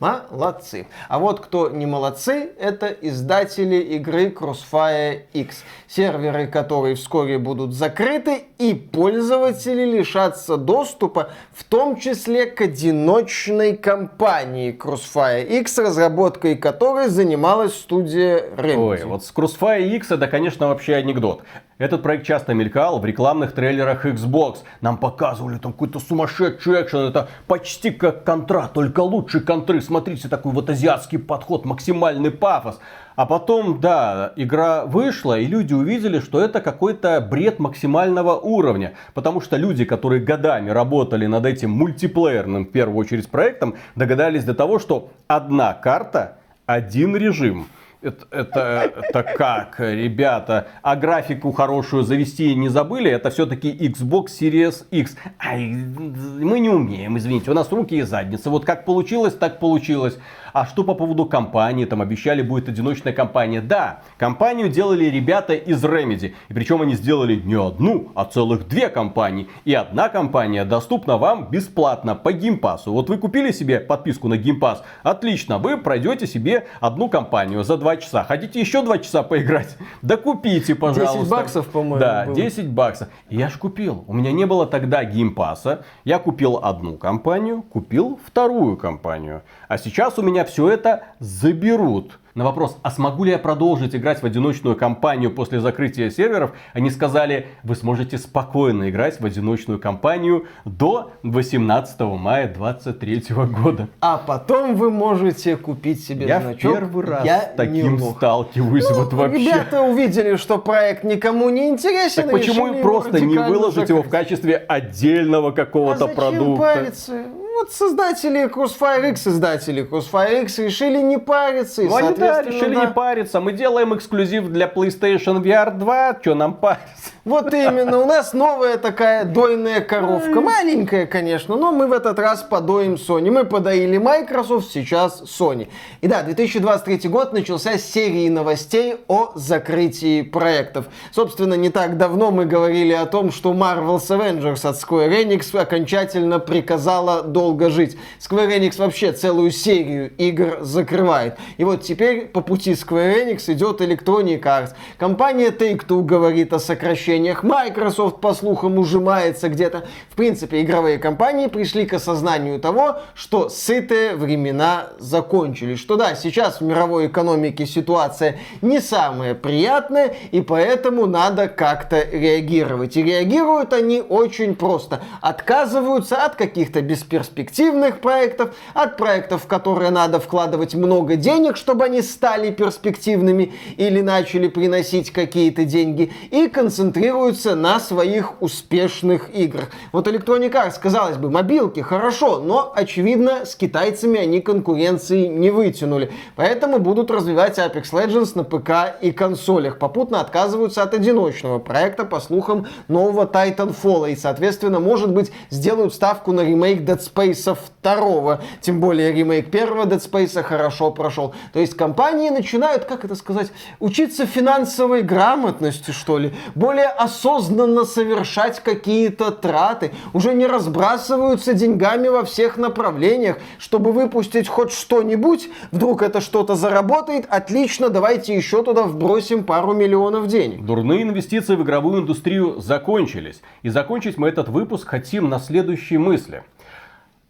Молодцы. 0.00 0.86
А 1.08 1.18
вот 1.18 1.40
кто 1.40 1.68
не 1.68 1.84
молодцы, 1.84 2.52
это 2.58 2.86
издатели 2.88 3.76
игры 3.76 4.28
Crossfire 4.30 5.24
X. 5.34 5.62
Серверы, 5.88 6.46
которые 6.46 6.94
вскоре 6.94 7.38
будут 7.38 7.74
закрыты, 7.74 8.44
и 8.56 8.72
пользователи 8.72 9.84
лишатся 9.84 10.56
доступа, 10.56 11.30
в 11.52 11.64
том 11.64 12.00
числе 12.00 12.46
к 12.46 12.62
одиночной 12.62 13.76
компании 13.76 14.74
Crossfire 14.76 15.46
X, 15.46 15.76
разработкой 15.76 16.56
которой 16.56 17.08
занималась 17.08 17.74
студия 17.74 18.48
Remedy. 18.56 18.76
Ой, 18.78 19.04
вот 19.04 19.22
с 19.22 19.32
Crossfire 19.34 19.86
X 19.96 20.12
это, 20.12 20.28
конечно, 20.28 20.68
вообще 20.68 20.94
анекдот. 20.94 21.42
Этот 21.80 22.02
проект 22.02 22.26
часто 22.26 22.52
мелькал 22.52 22.98
в 22.98 23.06
рекламных 23.06 23.52
трейлерах 23.52 24.04
Xbox. 24.04 24.58
Нам 24.82 24.98
показывали 24.98 25.56
там 25.56 25.72
какой-то 25.72 25.98
сумасшедший 25.98 26.82
экшен. 26.82 27.08
Это 27.08 27.28
почти 27.46 27.90
как 27.90 28.22
контра, 28.22 28.68
только 28.74 29.00
лучше 29.00 29.40
контры. 29.40 29.80
Смотрите, 29.80 30.28
такой 30.28 30.52
вот 30.52 30.68
азиатский 30.68 31.18
подход, 31.18 31.64
максимальный 31.64 32.30
пафос. 32.30 32.80
А 33.16 33.24
потом, 33.24 33.80
да, 33.80 34.34
игра 34.36 34.84
вышла, 34.84 35.38
и 35.38 35.46
люди 35.46 35.72
увидели, 35.72 36.20
что 36.20 36.42
это 36.42 36.60
какой-то 36.60 37.18
бред 37.22 37.58
максимального 37.58 38.36
уровня. 38.36 38.92
Потому 39.14 39.40
что 39.40 39.56
люди, 39.56 39.86
которые 39.86 40.22
годами 40.22 40.68
работали 40.68 41.24
над 41.24 41.46
этим 41.46 41.70
мультиплеерным, 41.70 42.66
в 42.66 42.72
первую 42.72 42.98
очередь, 42.98 43.30
проектом, 43.30 43.76
догадались 43.96 44.44
до 44.44 44.54
того, 44.54 44.80
что 44.80 45.08
одна 45.28 45.72
карта, 45.72 46.36
один 46.66 47.16
режим. 47.16 47.68
Это, 48.02 48.26
это, 48.30 48.92
это 48.96 49.22
как, 49.22 49.78
ребята? 49.78 50.68
А 50.80 50.96
графику 50.96 51.52
хорошую 51.52 52.02
завести 52.02 52.54
не 52.54 52.70
забыли? 52.70 53.10
Это 53.10 53.28
все-таки 53.28 53.70
Xbox 53.70 54.28
Series 54.40 54.86
X. 54.90 55.16
Ай, 55.38 55.66
мы 55.66 56.60
не 56.60 56.70
умеем, 56.70 57.18
извините. 57.18 57.50
У 57.50 57.54
нас 57.54 57.70
руки 57.70 57.96
из 57.96 58.02
задницы. 58.02 58.48
Вот 58.48 58.64
как 58.64 58.86
получилось, 58.86 59.34
так 59.34 59.58
получилось. 59.58 60.18
А 60.52 60.66
что 60.66 60.84
по 60.84 60.94
поводу 60.94 61.26
кампании? 61.26 61.84
Там 61.84 62.00
обещали 62.02 62.42
будет 62.42 62.68
одиночная 62.68 63.12
кампания. 63.12 63.60
Да, 63.60 64.00
кампанию 64.16 64.68
делали 64.68 65.04
ребята 65.06 65.54
из 65.54 65.82
Remedy. 65.84 66.34
И 66.48 66.54
причем 66.54 66.82
они 66.82 66.94
сделали 66.94 67.36
не 67.36 67.54
одну, 67.54 68.10
а 68.14 68.24
целых 68.24 68.68
две 68.68 68.88
кампании. 68.88 69.48
И 69.64 69.74
одна 69.74 70.08
кампания 70.08 70.64
доступна 70.64 71.16
вам 71.16 71.48
бесплатно 71.50 72.14
по 72.14 72.32
Game 72.32 72.56
Pass 72.56 72.80
у. 72.80 72.92
Вот 72.92 73.08
вы 73.08 73.18
купили 73.18 73.52
себе 73.52 73.80
подписку 73.80 74.28
на 74.28 74.36
Game 74.36 74.56
Pass. 74.56 74.82
Отлично, 75.02 75.58
вы 75.58 75.76
пройдете 75.76 76.26
себе 76.26 76.66
одну 76.80 77.08
кампанию 77.08 77.64
за 77.64 77.76
2 77.76 77.96
часа. 77.98 78.24
Хотите 78.24 78.60
еще 78.60 78.82
2 78.82 78.98
часа 78.98 79.22
поиграть? 79.22 79.76
Да 80.02 80.16
купите, 80.16 80.74
пожалуйста. 80.74 81.18
10 81.18 81.30
баксов, 81.30 81.66
по-моему, 81.68 81.98
Да, 81.98 82.24
было. 82.26 82.34
10 82.34 82.68
баксов. 82.68 83.08
Я 83.28 83.48
ж 83.48 83.58
купил. 83.58 84.04
У 84.06 84.12
меня 84.14 84.32
не 84.32 84.46
было 84.46 84.66
тогда 84.66 85.04
Game 85.04 85.36
Pass 85.36 85.68
а. 85.68 85.84
Я 86.04 86.18
купил 86.18 86.58
одну 86.62 86.96
компанию, 86.96 87.62
купил 87.62 88.18
вторую 88.24 88.76
компанию. 88.76 89.42
А 89.68 89.78
сейчас 89.78 90.18
у 90.18 90.22
меня 90.22 90.39
все 90.44 90.68
это 90.68 91.04
заберут. 91.18 92.18
На 92.36 92.44
вопрос, 92.44 92.78
а 92.82 92.92
смогу 92.92 93.24
ли 93.24 93.32
я 93.32 93.38
продолжить 93.38 93.94
играть 93.96 94.22
в 94.22 94.24
одиночную 94.24 94.76
кампанию 94.76 95.32
после 95.32 95.58
закрытия 95.58 96.10
серверов, 96.10 96.52
они 96.74 96.88
сказали, 96.90 97.48
вы 97.64 97.74
сможете 97.74 98.18
спокойно 98.18 98.88
играть 98.88 99.20
в 99.20 99.26
одиночную 99.26 99.80
кампанию 99.80 100.46
до 100.64 101.10
18 101.24 102.00
мая 102.00 102.46
2023 102.46 103.34
года. 103.46 103.88
А 104.00 104.16
потом 104.16 104.76
вы 104.76 104.90
можете 104.90 105.56
купить 105.56 106.04
себе 106.04 106.26
Я 106.28 106.40
значок. 106.40 106.72
первый 106.72 107.04
раз 107.04 107.24
Я 107.24 107.40
с 107.40 107.48
таким 107.56 107.98
сталкиваюсь 107.98 108.88
Ну, 108.88 108.94
вот 109.02 109.12
вообще. 109.12 109.38
Ребята 109.38 109.82
увидели, 109.82 110.36
что 110.36 110.58
проект 110.58 111.02
никому 111.02 111.50
не 111.50 111.68
интересен. 111.68 112.22
Так 112.22 112.30
почему 112.32 112.68
и 112.74 112.80
просто 112.80 113.18
не 113.20 113.38
выложить 113.38 113.88
его 113.88 114.04
в 114.04 114.08
качестве 114.08 114.56
отдельного 114.56 115.48
А 115.48 115.52
какого-то 115.52 116.06
зачем 116.06 116.16
продукта? 116.16 116.62
париться? 116.62 117.24
Вот 117.60 117.72
создатели 117.74 118.48
Crossfire 118.48 119.10
X, 119.10 119.20
создатели 119.20 119.86
Crossfire 119.86 120.44
X 120.44 120.58
решили 120.60 120.96
не 121.02 121.18
париться. 121.18 121.82
И, 121.82 121.88
Ну 121.88 121.96
они 121.96 122.14
да, 122.16 122.40
решили 122.40 122.74
да. 122.74 122.86
не 122.86 122.92
париться. 122.92 123.38
Мы 123.38 123.52
делаем 123.52 123.94
эксклюзив 123.94 124.48
для 124.48 124.66
PlayStation 124.66 125.42
VR 125.42 125.76
2. 125.76 126.20
Что 126.22 126.34
нам 126.34 126.54
париться? 126.54 127.10
Вот 127.26 127.52
именно, 127.52 127.98
у 127.98 128.06
нас 128.06 128.32
новая 128.32 128.78
такая 128.78 129.26
дойная 129.26 129.82
коровка. 129.82 130.40
Маленькая, 130.40 131.04
конечно, 131.04 131.54
но 131.54 131.70
мы 131.70 131.86
в 131.86 131.92
этот 131.92 132.18
раз 132.18 132.42
подоим 132.42 132.94
Sony. 132.94 133.30
Мы 133.30 133.44
подоили 133.44 133.98
Microsoft, 133.98 134.72
сейчас 134.72 135.22
Sony. 135.22 135.68
И 136.00 136.08
да, 136.08 136.22
2023 136.22 137.10
год 137.10 137.34
начался 137.34 137.76
с 137.76 137.84
серии 137.84 138.30
новостей 138.30 138.96
о 139.06 139.32
закрытии 139.34 140.22
проектов. 140.22 140.86
Собственно, 141.12 141.54
не 141.54 141.68
так 141.68 141.98
давно 141.98 142.30
мы 142.30 142.46
говорили 142.46 142.94
о 142.94 143.04
том, 143.04 143.32
что 143.32 143.52
Marvel's 143.52 144.08
Avengers 144.08 144.66
от 144.66 144.76
Square 144.76 145.22
Enix 145.22 145.56
окончательно 145.56 146.38
приказала 146.38 147.22
долго 147.22 147.49
жить. 147.70 147.96
Square 148.18 148.58
Enix 148.58 148.78
вообще 148.78 149.12
целую 149.12 149.50
серию 149.50 150.10
игр 150.16 150.58
закрывает. 150.60 151.36
И 151.56 151.64
вот 151.64 151.82
теперь 151.82 152.26
по 152.26 152.40
пути 152.40 152.72
Square 152.72 153.26
Enix 153.26 153.52
идет 153.52 153.80
Electronic 153.80 154.42
Arts. 154.42 154.70
Компания 154.98 155.48
Take-Two 155.48 156.02
говорит 156.02 156.52
о 156.52 156.58
сокращениях. 156.58 157.42
Microsoft, 157.42 158.20
по 158.20 158.34
слухам, 158.34 158.78
ужимается 158.78 159.48
где-то. 159.48 159.86
В 160.10 160.16
принципе, 160.16 160.62
игровые 160.62 160.98
компании 160.98 161.46
пришли 161.46 161.86
к 161.86 161.94
осознанию 161.94 162.60
того, 162.60 162.98
что 163.14 163.48
сытые 163.48 164.14
времена 164.14 164.90
закончились. 164.98 165.78
Что 165.78 165.96
да, 165.96 166.14
сейчас 166.14 166.60
в 166.60 166.64
мировой 166.64 167.06
экономике 167.06 167.66
ситуация 167.66 168.38
не 168.62 168.80
самая 168.80 169.34
приятная, 169.34 170.14
и 170.30 170.40
поэтому 170.40 171.06
надо 171.06 171.48
как-то 171.48 172.00
реагировать. 172.00 172.96
И 172.96 173.02
реагируют 173.02 173.72
они 173.72 174.00
очень 174.00 174.54
просто. 174.54 175.00
Отказываются 175.20 176.24
от 176.24 176.36
каких-то 176.36 176.82
бесперспективных 176.82 177.39
перспективных 177.40 178.00
проектов, 178.00 178.54
от 178.74 178.96
проектов, 178.96 179.44
в 179.44 179.46
которые 179.46 179.90
надо 179.90 180.20
вкладывать 180.20 180.74
много 180.74 181.16
денег, 181.16 181.56
чтобы 181.56 181.84
они 181.84 182.02
стали 182.02 182.50
перспективными 182.50 183.52
или 183.76 184.00
начали 184.02 184.48
приносить 184.48 185.10
какие-то 185.10 185.64
деньги, 185.64 186.12
и 186.30 186.48
концентрируются 186.48 187.54
на 187.54 187.80
своих 187.80 188.42
успешных 188.42 189.34
играх. 189.34 189.70
Вот 189.92 190.06
Electronic 190.06 190.52
Arts, 190.52 190.74
казалось 190.80 191.16
бы, 191.16 191.30
мобилки, 191.30 191.80
хорошо, 191.80 192.40
но, 192.40 192.72
очевидно, 192.74 193.46
с 193.46 193.56
китайцами 193.56 194.20
они 194.20 194.40
конкуренции 194.40 195.26
не 195.26 195.50
вытянули. 195.50 196.10
Поэтому 196.36 196.78
будут 196.78 197.10
развивать 197.10 197.58
Apex 197.58 197.92
Legends 197.92 198.32
на 198.34 198.44
ПК 198.44 199.00
и 199.00 199.12
консолях. 199.12 199.78
Попутно 199.78 200.20
отказываются 200.20 200.82
от 200.82 200.94
одиночного 200.94 201.58
проекта, 201.58 202.04
по 202.04 202.20
слухам, 202.20 202.66
нового 202.88 203.24
Titanfall. 203.24 204.12
И, 204.12 204.16
соответственно, 204.16 204.80
может 204.80 205.12
быть, 205.12 205.32
сделают 205.50 205.94
ставку 205.94 206.32
на 206.32 206.42
ремейк 206.42 206.82
Dead 206.82 206.98
Space 206.98 207.29
2. 207.34 208.40
Тем 208.60 208.80
более, 208.80 209.12
ремейк 209.12 209.50
первого 209.50 209.86
Dead 209.86 209.98
Space 209.98 210.42
хорошо 210.42 210.90
прошел. 210.90 211.34
То 211.52 211.60
есть, 211.60 211.74
компании 211.74 212.30
начинают, 212.30 212.84
как 212.84 213.04
это 213.04 213.14
сказать, 213.14 213.52
учиться 213.78 214.26
финансовой 214.26 215.02
грамотности, 215.02 215.90
что 215.90 216.18
ли. 216.18 216.32
Более 216.54 216.88
осознанно 216.88 217.84
совершать 217.84 218.60
какие-то 218.60 219.30
траты. 219.30 219.92
Уже 220.12 220.34
не 220.34 220.46
разбрасываются 220.46 221.54
деньгами 221.54 222.08
во 222.08 222.24
всех 222.24 222.56
направлениях, 222.56 223.38
чтобы 223.58 223.92
выпустить 223.92 224.48
хоть 224.48 224.72
что-нибудь. 224.72 225.48
Вдруг 225.70 226.02
это 226.02 226.20
что-то 226.20 226.54
заработает, 226.54 227.26
отлично, 227.28 227.88
давайте 227.88 228.34
еще 228.34 228.62
туда 228.62 228.84
вбросим 228.84 229.44
пару 229.44 229.72
миллионов 229.72 230.26
денег. 230.26 230.64
Дурные 230.64 231.02
инвестиции 231.02 231.56
в 231.56 231.62
игровую 231.62 232.02
индустрию 232.02 232.60
закончились. 232.60 233.40
И 233.62 233.68
закончить 233.68 234.18
мы 234.18 234.28
этот 234.28 234.48
выпуск 234.48 234.88
хотим 234.88 235.28
на 235.28 235.38
следующей 235.38 235.98
мысли. 235.98 236.42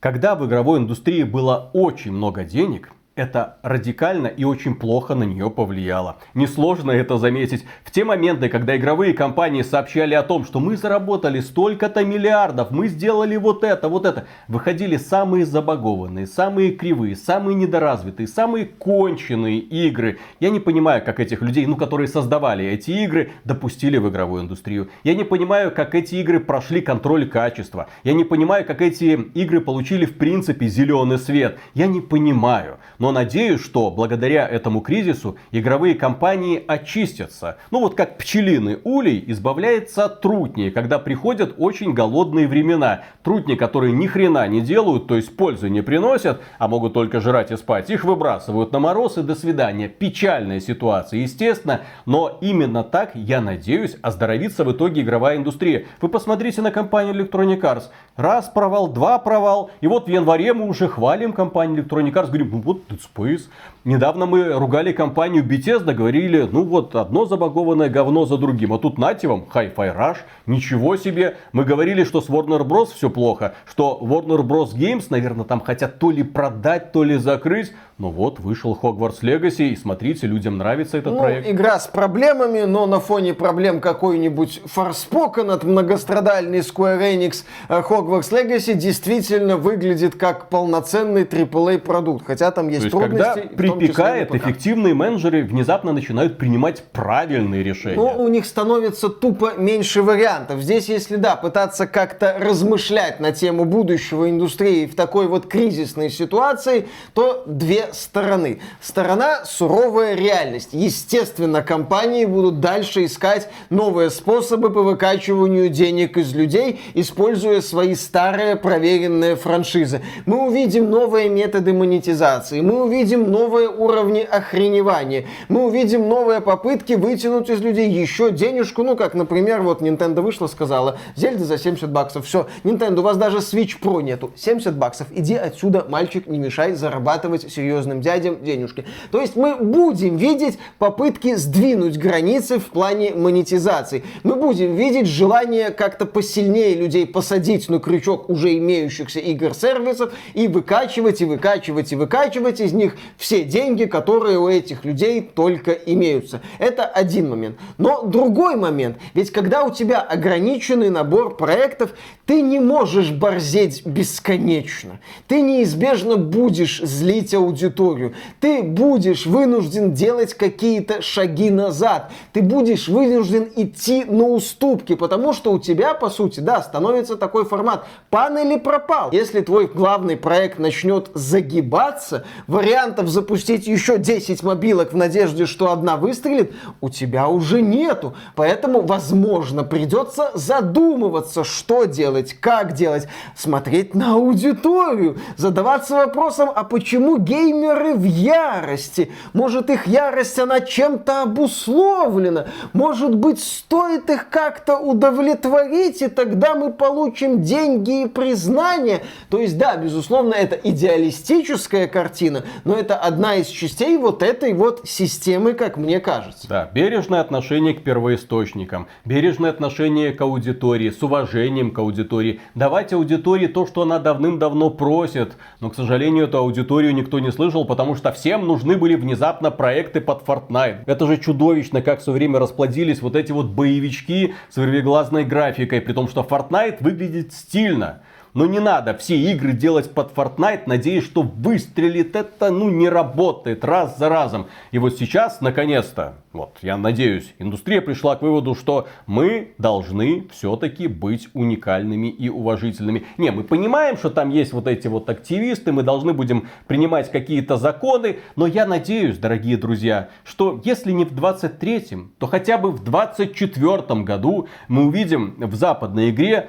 Когда 0.00 0.34
в 0.34 0.46
игровой 0.46 0.78
индустрии 0.78 1.24
было 1.24 1.70
очень 1.74 2.12
много 2.12 2.42
денег, 2.42 2.90
это 3.20 3.59
радикально 3.62 4.28
и 4.28 4.44
очень 4.44 4.74
плохо 4.74 5.14
на 5.14 5.24
нее 5.24 5.50
повлияло. 5.50 6.16
Несложно 6.33 6.90
это 6.90 7.18
заметить. 7.18 7.66
В 7.85 7.90
те 7.90 8.04
моменты, 8.04 8.48
когда 8.48 8.74
игровые 8.76 9.12
компании 9.12 9.61
сообщали 9.61 10.14
о 10.14 10.22
том, 10.22 10.46
что 10.46 10.59
мы 10.59 10.76
заработали 10.76 11.40
столько-то 11.40 12.02
миллиардов, 12.02 12.70
мы 12.70 12.88
сделали 12.88 13.37
вот 13.37 13.62
это, 13.62 13.90
вот 13.90 14.06
это, 14.06 14.26
выходили 14.48 14.96
самые 14.96 15.44
забагованные, 15.44 16.26
самые 16.26 16.70
кривые, 16.72 17.14
самые 17.14 17.54
недоразвитые, 17.56 18.26
самые 18.26 18.64
конченые 18.64 19.59
игры. 19.59 20.18
Я 20.40 20.48
не 20.48 20.61
понимаю, 20.61 21.04
как 21.04 21.20
этих 21.20 21.42
людей, 21.42 21.66
ну, 21.66 21.76
которые 21.76 22.09
создавали 22.09 22.64
эти 22.64 22.90
игры, 22.90 23.33
допустили 23.44 23.98
в 23.98 24.09
игровую 24.09 24.44
индустрию. 24.44 24.88
Я 25.04 25.14
не 25.14 25.24
понимаю, 25.24 25.72
как 25.72 25.94
эти 25.94 26.14
игры 26.14 26.40
прошли 26.40 26.80
контроль 26.80 27.28
качества. 27.28 27.88
Я 28.02 28.14
не 28.14 28.24
понимаю, 28.24 28.64
как 28.64 28.80
эти 28.80 29.28
игры 29.35 29.61
получили 29.61 30.06
в 30.06 30.16
принципе 30.16 30.68
зеленый 30.68 31.18
свет. 31.18 31.59
Я 31.74 31.87
не 31.87 32.00
понимаю. 32.00 32.78
Но 32.98 33.09
надеюсь, 33.10 33.60
что 33.60 33.90
благодаря 33.90 34.48
этому 34.48 34.80
кризису 34.80 35.36
игровые 35.50 35.94
компании 35.94 36.62
очистятся. 36.66 37.58
Ну 37.70 37.80
вот 37.80 37.94
как 37.94 38.18
пчелиный 38.18 38.78
улей 38.84 39.22
избавляется 39.28 40.04
от 40.04 40.20
трутни, 40.20 40.70
когда 40.70 40.98
приходят 40.98 41.54
очень 41.58 41.92
голодные 41.92 42.46
времена. 42.46 43.02
Трутни, 43.22 43.54
которые 43.54 43.92
ни 43.92 44.06
хрена 44.06 44.46
не 44.48 44.60
делают, 44.60 45.06
то 45.06 45.16
есть 45.16 45.36
пользы 45.36 45.70
не 45.70 45.82
приносят, 45.82 46.40
а 46.58 46.68
могут 46.68 46.94
только 46.94 47.20
жрать 47.20 47.50
и 47.50 47.56
спать, 47.56 47.90
их 47.90 48.04
выбрасывают 48.04 48.72
на 48.72 48.78
мороз 48.78 49.18
и 49.18 49.22
до 49.22 49.34
свидания. 49.34 49.88
Печальная 49.88 50.60
ситуация, 50.60 51.20
естественно, 51.20 51.80
но 52.06 52.38
именно 52.40 52.84
так, 52.84 53.12
я 53.14 53.40
надеюсь, 53.40 53.96
оздоровится 54.02 54.64
в 54.64 54.72
итоге 54.72 55.02
игровая 55.02 55.36
индустрия. 55.36 55.86
Вы 56.00 56.08
посмотрите 56.08 56.62
на 56.62 56.70
компанию 56.70 57.14
Electronic 57.14 57.60
Arts. 57.60 57.84
Раз 58.16 58.48
провал, 58.48 58.88
два 58.88 59.18
провал, 59.18 59.70
и 59.80 59.86
вот 59.86 60.06
в 60.06 60.08
январе 60.08 60.52
мы 60.52 60.66
уже 60.66 60.88
хвалим 60.88 61.32
компанию 61.32 61.84
Electronic 61.84 62.12
Arts, 62.12 62.26
говорим, 62.28 62.50
ну 62.50 62.60
вот 62.60 62.82
Por 63.08 63.28
isso... 63.28 63.48
Недавно 63.84 64.26
мы 64.26 64.52
ругали 64.52 64.92
компанию 64.92 65.42
Bethesda, 65.42 65.94
говорили, 65.94 66.46
ну 66.52 66.64
вот 66.64 66.94
одно 66.94 67.24
забагованное 67.24 67.88
говно 67.88 68.26
за 68.26 68.36
другим. 68.36 68.74
А 68.74 68.78
тут 68.78 68.98
нате 68.98 69.26
вам, 69.26 69.46
Hi-Fi 69.54 69.96
Rush, 69.96 70.18
ничего 70.44 70.96
себе. 70.96 71.36
Мы 71.52 71.64
говорили, 71.64 72.04
что 72.04 72.20
с 72.20 72.28
Warner 72.28 72.62
Bros. 72.62 72.88
все 72.94 73.08
плохо, 73.08 73.54
что 73.66 73.98
Warner 74.02 74.42
Bros. 74.42 74.74
Games, 74.74 75.06
наверное, 75.08 75.46
там 75.46 75.60
хотят 75.62 75.98
то 75.98 76.10
ли 76.10 76.22
продать, 76.22 76.92
то 76.92 77.04
ли 77.04 77.16
закрыть. 77.16 77.72
Но 78.00 78.10
вот 78.10 78.40
вышел 78.40 78.78
Hogwarts 78.82 79.20
Legacy, 79.20 79.68
и 79.68 79.76
смотрите, 79.76 80.26
людям 80.26 80.56
нравится 80.56 80.96
этот 80.96 81.12
ну, 81.12 81.20
проект. 81.20 81.46
Игра 81.46 81.78
с 81.78 81.86
проблемами, 81.86 82.62
но 82.62 82.86
на 82.86 82.98
фоне 82.98 83.34
проблем 83.34 83.82
какой-нибудь 83.82 84.62
Forspoken 84.74 85.52
от 85.52 85.64
многострадальный 85.64 86.60
Square 86.60 86.98
Enix 86.98 87.44
э, 87.68 87.82
Hogwarts 87.82 88.32
Legacy 88.32 88.72
действительно 88.72 89.58
выглядит 89.58 90.14
как 90.14 90.48
полноценный 90.48 91.24
AAA 91.24 91.76
продукт. 91.76 92.24
Хотя 92.26 92.50
там 92.52 92.68
есть, 92.68 92.90
То 92.90 93.02
есть 93.02 93.10
трудности. 93.10 93.48
когда 93.48 93.69
припекает, 93.78 94.35
эффективные 94.35 94.94
менеджеры 94.94 95.42
внезапно 95.44 95.92
начинают 95.92 96.38
принимать 96.38 96.83
правильные 96.92 97.62
решения. 97.62 97.96
Ну, 97.96 98.22
у 98.22 98.28
них 98.28 98.46
становится 98.46 99.09
тупо 99.09 99.54
меньше 99.56 100.02
вариантов. 100.02 100.61
Здесь, 100.61 100.88
если 100.88 101.16
да, 101.16 101.37
пытаться 101.37 101.87
как-то 101.87 102.37
размышлять 102.38 103.20
на 103.20 103.33
тему 103.33 103.64
будущего 103.64 104.28
индустрии 104.30 104.87
в 104.87 104.94
такой 104.94 105.26
вот 105.26 105.46
кризисной 105.46 106.11
ситуации, 106.11 106.88
то 107.14 107.44
две 107.46 107.88
стороны. 107.92 108.61
Сторона 108.80 109.44
суровая 109.44 110.14
реальность. 110.14 110.70
Естественно, 110.72 111.62
компании 111.62 112.24
будут 112.24 112.61
дальше 112.61 113.04
искать 113.04 113.48
новые 113.70 114.11
способы 114.11 114.70
по 114.70 114.83
выкачиванию 114.83 115.68
денег 115.68 116.16
из 116.16 116.35
людей, 116.35 116.80
используя 116.94 117.61
свои 117.61 117.94
старые 117.94 118.56
проверенные 118.56 119.37
франшизы. 119.37 120.00
Мы 120.26 120.46
увидим 120.46 120.90
новые 120.90 121.28
методы 121.28 121.72
монетизации, 121.72 122.61
мы 122.61 122.85
увидим 122.85 123.30
новые 123.30 123.59
уровни 123.68 124.20
охреневания, 124.20 125.26
мы 125.48 125.66
увидим 125.66 126.08
новые 126.08 126.40
попытки 126.40 126.94
вытянуть 126.94 127.50
из 127.50 127.60
людей 127.60 127.90
еще 127.90 128.30
денежку, 128.30 128.82
ну 128.82 128.96
как, 128.96 129.14
например, 129.14 129.62
вот 129.62 129.82
Nintendo 129.82 130.20
вышла, 130.20 130.46
сказала, 130.46 130.98
Зельда 131.16 131.44
за 131.44 131.58
70 131.58 131.90
баксов, 131.90 132.26
все, 132.26 132.46
Nintendo, 132.64 133.00
у 133.00 133.02
вас 133.02 133.16
даже 133.16 133.38
Switch 133.38 133.80
Pro 133.80 134.02
нету, 134.02 134.32
70 134.36 134.76
баксов, 134.76 135.08
иди 135.12 135.34
отсюда, 135.34 135.86
мальчик, 135.88 136.26
не 136.26 136.38
мешай 136.38 136.72
зарабатывать 136.72 137.52
серьезным 137.52 138.00
дядям 138.00 138.42
денежки. 138.42 138.84
То 139.10 139.20
есть 139.20 139.36
мы 139.36 139.56
будем 139.56 140.16
видеть 140.16 140.58
попытки 140.78 141.34
сдвинуть 141.34 141.98
границы 141.98 142.58
в 142.58 142.66
плане 142.66 143.12
монетизации. 143.14 144.02
Мы 144.22 144.36
будем 144.36 144.74
видеть 144.74 145.06
желание 145.06 145.70
как-то 145.70 146.06
посильнее 146.06 146.74
людей 146.74 147.06
посадить 147.06 147.68
на 147.68 147.78
крючок 147.78 148.28
уже 148.28 148.56
имеющихся 148.56 149.20
игр-сервисов 149.20 150.12
и 150.34 150.48
выкачивать, 150.48 151.20
и 151.20 151.24
выкачивать, 151.24 151.92
и 151.92 151.96
выкачивать 151.96 152.60
из 152.60 152.72
них 152.72 152.96
все 153.16 153.44
деньги, 153.50 153.84
которые 153.84 154.38
у 154.38 154.48
этих 154.48 154.84
людей 154.84 155.20
только 155.20 155.72
имеются. 155.72 156.40
Это 156.58 156.84
один 156.84 157.28
момент. 157.28 157.58
Но 157.76 158.02
другой 158.02 158.56
момент, 158.56 158.96
ведь 159.12 159.30
когда 159.30 159.64
у 159.64 159.70
тебя 159.70 160.00
ограниченный 160.00 160.88
набор 160.88 161.36
проектов, 161.36 161.90
ты 162.24 162.42
не 162.42 162.60
можешь 162.60 163.10
борзеть 163.10 163.84
бесконечно. 163.84 165.00
Ты 165.26 165.42
неизбежно 165.42 166.16
будешь 166.16 166.80
злить 166.80 167.34
аудиторию. 167.34 168.14
Ты 168.38 168.62
будешь 168.62 169.26
вынужден 169.26 169.92
делать 169.92 170.34
какие-то 170.34 171.02
шаги 171.02 171.50
назад. 171.50 172.12
Ты 172.32 172.42
будешь 172.42 172.86
вынужден 172.86 173.50
идти 173.56 174.04
на 174.04 174.28
уступки, 174.28 174.94
потому 174.94 175.32
что 175.32 175.52
у 175.52 175.58
тебя, 175.58 175.94
по 175.94 176.08
сути, 176.08 176.38
да, 176.38 176.62
становится 176.62 177.16
такой 177.16 177.44
формат. 177.44 177.84
Пан 178.10 178.38
или 178.38 178.56
пропал. 178.58 179.10
Если 179.10 179.40
твой 179.40 179.66
главный 179.66 180.16
проект 180.16 180.60
начнет 180.60 181.10
загибаться, 181.14 182.24
вариантов 182.46 183.08
запустить 183.08 183.39
еще 183.48 183.98
10 183.98 184.42
мобилок 184.42 184.92
в 184.92 184.96
надежде, 184.96 185.46
что 185.46 185.72
одна 185.72 185.96
выстрелит, 185.96 186.53
у 186.81 186.90
тебя 186.90 187.29
уже 187.29 187.62
нету. 187.62 188.14
Поэтому, 188.35 188.83
возможно, 188.83 189.64
придется 189.64 190.31
задумываться, 190.35 191.44
что 191.44 191.85
делать, 191.85 192.35
как 192.35 192.72
делать, 192.72 193.09
смотреть 193.37 193.94
на 193.94 194.14
аудиторию, 194.14 195.18
задаваться 195.37 195.94
вопросом, 195.94 196.50
а 196.55 196.64
почему 196.64 197.18
геймер 197.18 197.70
геймеры 197.70 197.94
в 197.94 198.05
ярости. 198.05 199.12
Может, 199.33 199.70
их 199.70 199.87
ярость, 199.87 200.38
она 200.38 200.61
чем-то 200.61 201.22
обусловлена. 201.22 202.46
Может 202.72 203.14
быть, 203.14 203.42
стоит 203.42 204.11
их 204.11 204.29
как-то 204.31 204.79
удовлетворить, 204.79 206.03
и 206.03 206.09
тогда 206.09 206.55
мы 206.55 206.72
получим 206.72 207.42
деньги 207.42 208.03
и 208.03 208.09
признание. 208.09 209.03
То 209.29 209.38
есть, 209.38 209.59
да, 209.59 209.76
безусловно, 209.76 210.35
это 210.35 210.57
идеалистическая 210.57 211.87
картина, 211.87 212.44
но 212.64 212.74
это 212.74 212.96
одна 212.96 213.29
из 213.34 213.48
частей 213.48 213.96
вот 213.98 214.22
этой 214.22 214.52
вот 214.52 214.82
системы, 214.84 215.54
как 215.54 215.76
мне 215.76 215.98
кажется. 215.98 216.48
Да, 216.48 216.70
бережное 216.72 217.20
отношение 217.20 217.74
к 217.74 217.82
первоисточникам, 217.82 218.86
бережное 219.04 219.50
отношение 219.50 220.12
к 220.12 220.20
аудитории, 220.20 220.90
с 220.90 221.02
уважением 221.02 221.70
к 221.70 221.78
аудитории. 221.78 222.40
Давать 222.54 222.92
аудитории 222.92 223.46
то, 223.46 223.66
что 223.66 223.82
она 223.82 223.98
давным-давно 223.98 224.70
просит. 224.70 225.32
Но, 225.60 225.70
к 225.70 225.74
сожалению, 225.74 226.24
эту 226.24 226.38
аудиторию 226.38 226.94
никто 226.94 227.18
не 227.18 227.30
выжил, 227.30 227.64
потому 227.64 227.94
что 227.94 228.12
всем 228.12 228.46
нужны 228.46 228.76
были 228.76 228.94
внезапно 228.94 229.50
проекты 229.50 230.00
под 230.00 230.22
Fortnite. 230.24 230.84
Это 230.86 231.06
же 231.06 231.16
чудовищно, 231.16 231.80
как 231.80 232.00
все 232.00 232.12
время 232.12 232.38
расплодились 232.38 233.00
вот 233.00 233.16
эти 233.16 233.32
вот 233.32 233.46
боевички 233.46 234.34
с 234.50 234.56
вырвиглазной 234.56 235.24
графикой, 235.24 235.80
при 235.80 235.92
том, 235.92 236.08
что 236.08 236.20
Fortnite 236.22 236.78
выглядит 236.80 237.32
стильно. 237.32 238.02
Но 238.34 238.46
не 238.46 238.60
надо 238.60 238.94
все 238.94 239.16
игры 239.16 239.52
делать 239.52 239.92
под 239.92 240.12
Fortnite, 240.12 240.62
надеясь, 240.66 241.04
что 241.04 241.22
выстрелит. 241.22 242.14
Это, 242.14 242.50
ну, 242.50 242.70
не 242.70 242.88
работает 242.88 243.64
раз 243.64 243.98
за 243.98 244.08
разом. 244.08 244.46
И 244.70 244.78
вот 244.78 244.96
сейчас, 244.98 245.40
наконец-то, 245.40 246.14
вот, 246.32 246.58
я 246.62 246.76
надеюсь, 246.76 247.34
индустрия 247.40 247.80
пришла 247.80 248.14
к 248.14 248.22
выводу, 248.22 248.54
что 248.54 248.86
мы 249.06 249.52
должны 249.58 250.28
все-таки 250.30 250.86
быть 250.86 251.28
уникальными 251.34 252.06
и 252.06 252.28
уважительными. 252.28 253.04
Не, 253.18 253.32
мы 253.32 253.42
понимаем, 253.42 253.96
что 253.96 254.10
там 254.10 254.30
есть 254.30 254.52
вот 254.52 254.68
эти 254.68 254.86
вот 254.86 255.10
активисты, 255.10 255.72
мы 255.72 255.82
должны 255.82 256.12
будем 256.12 256.48
принимать 256.68 257.10
какие-то 257.10 257.56
законы, 257.56 258.18
но 258.36 258.46
я 258.46 258.64
надеюсь, 258.64 259.18
дорогие 259.18 259.56
друзья, 259.56 260.10
что 260.24 260.60
если 260.64 260.92
не 260.92 261.04
в 261.04 261.12
23-м, 261.12 262.12
то 262.18 262.28
хотя 262.28 262.58
бы 262.58 262.70
в 262.70 262.84
24-м 262.84 264.04
году 264.04 264.46
мы 264.68 264.86
увидим 264.86 265.34
в 265.36 265.54
западной 265.56 266.10
игре 266.10 266.48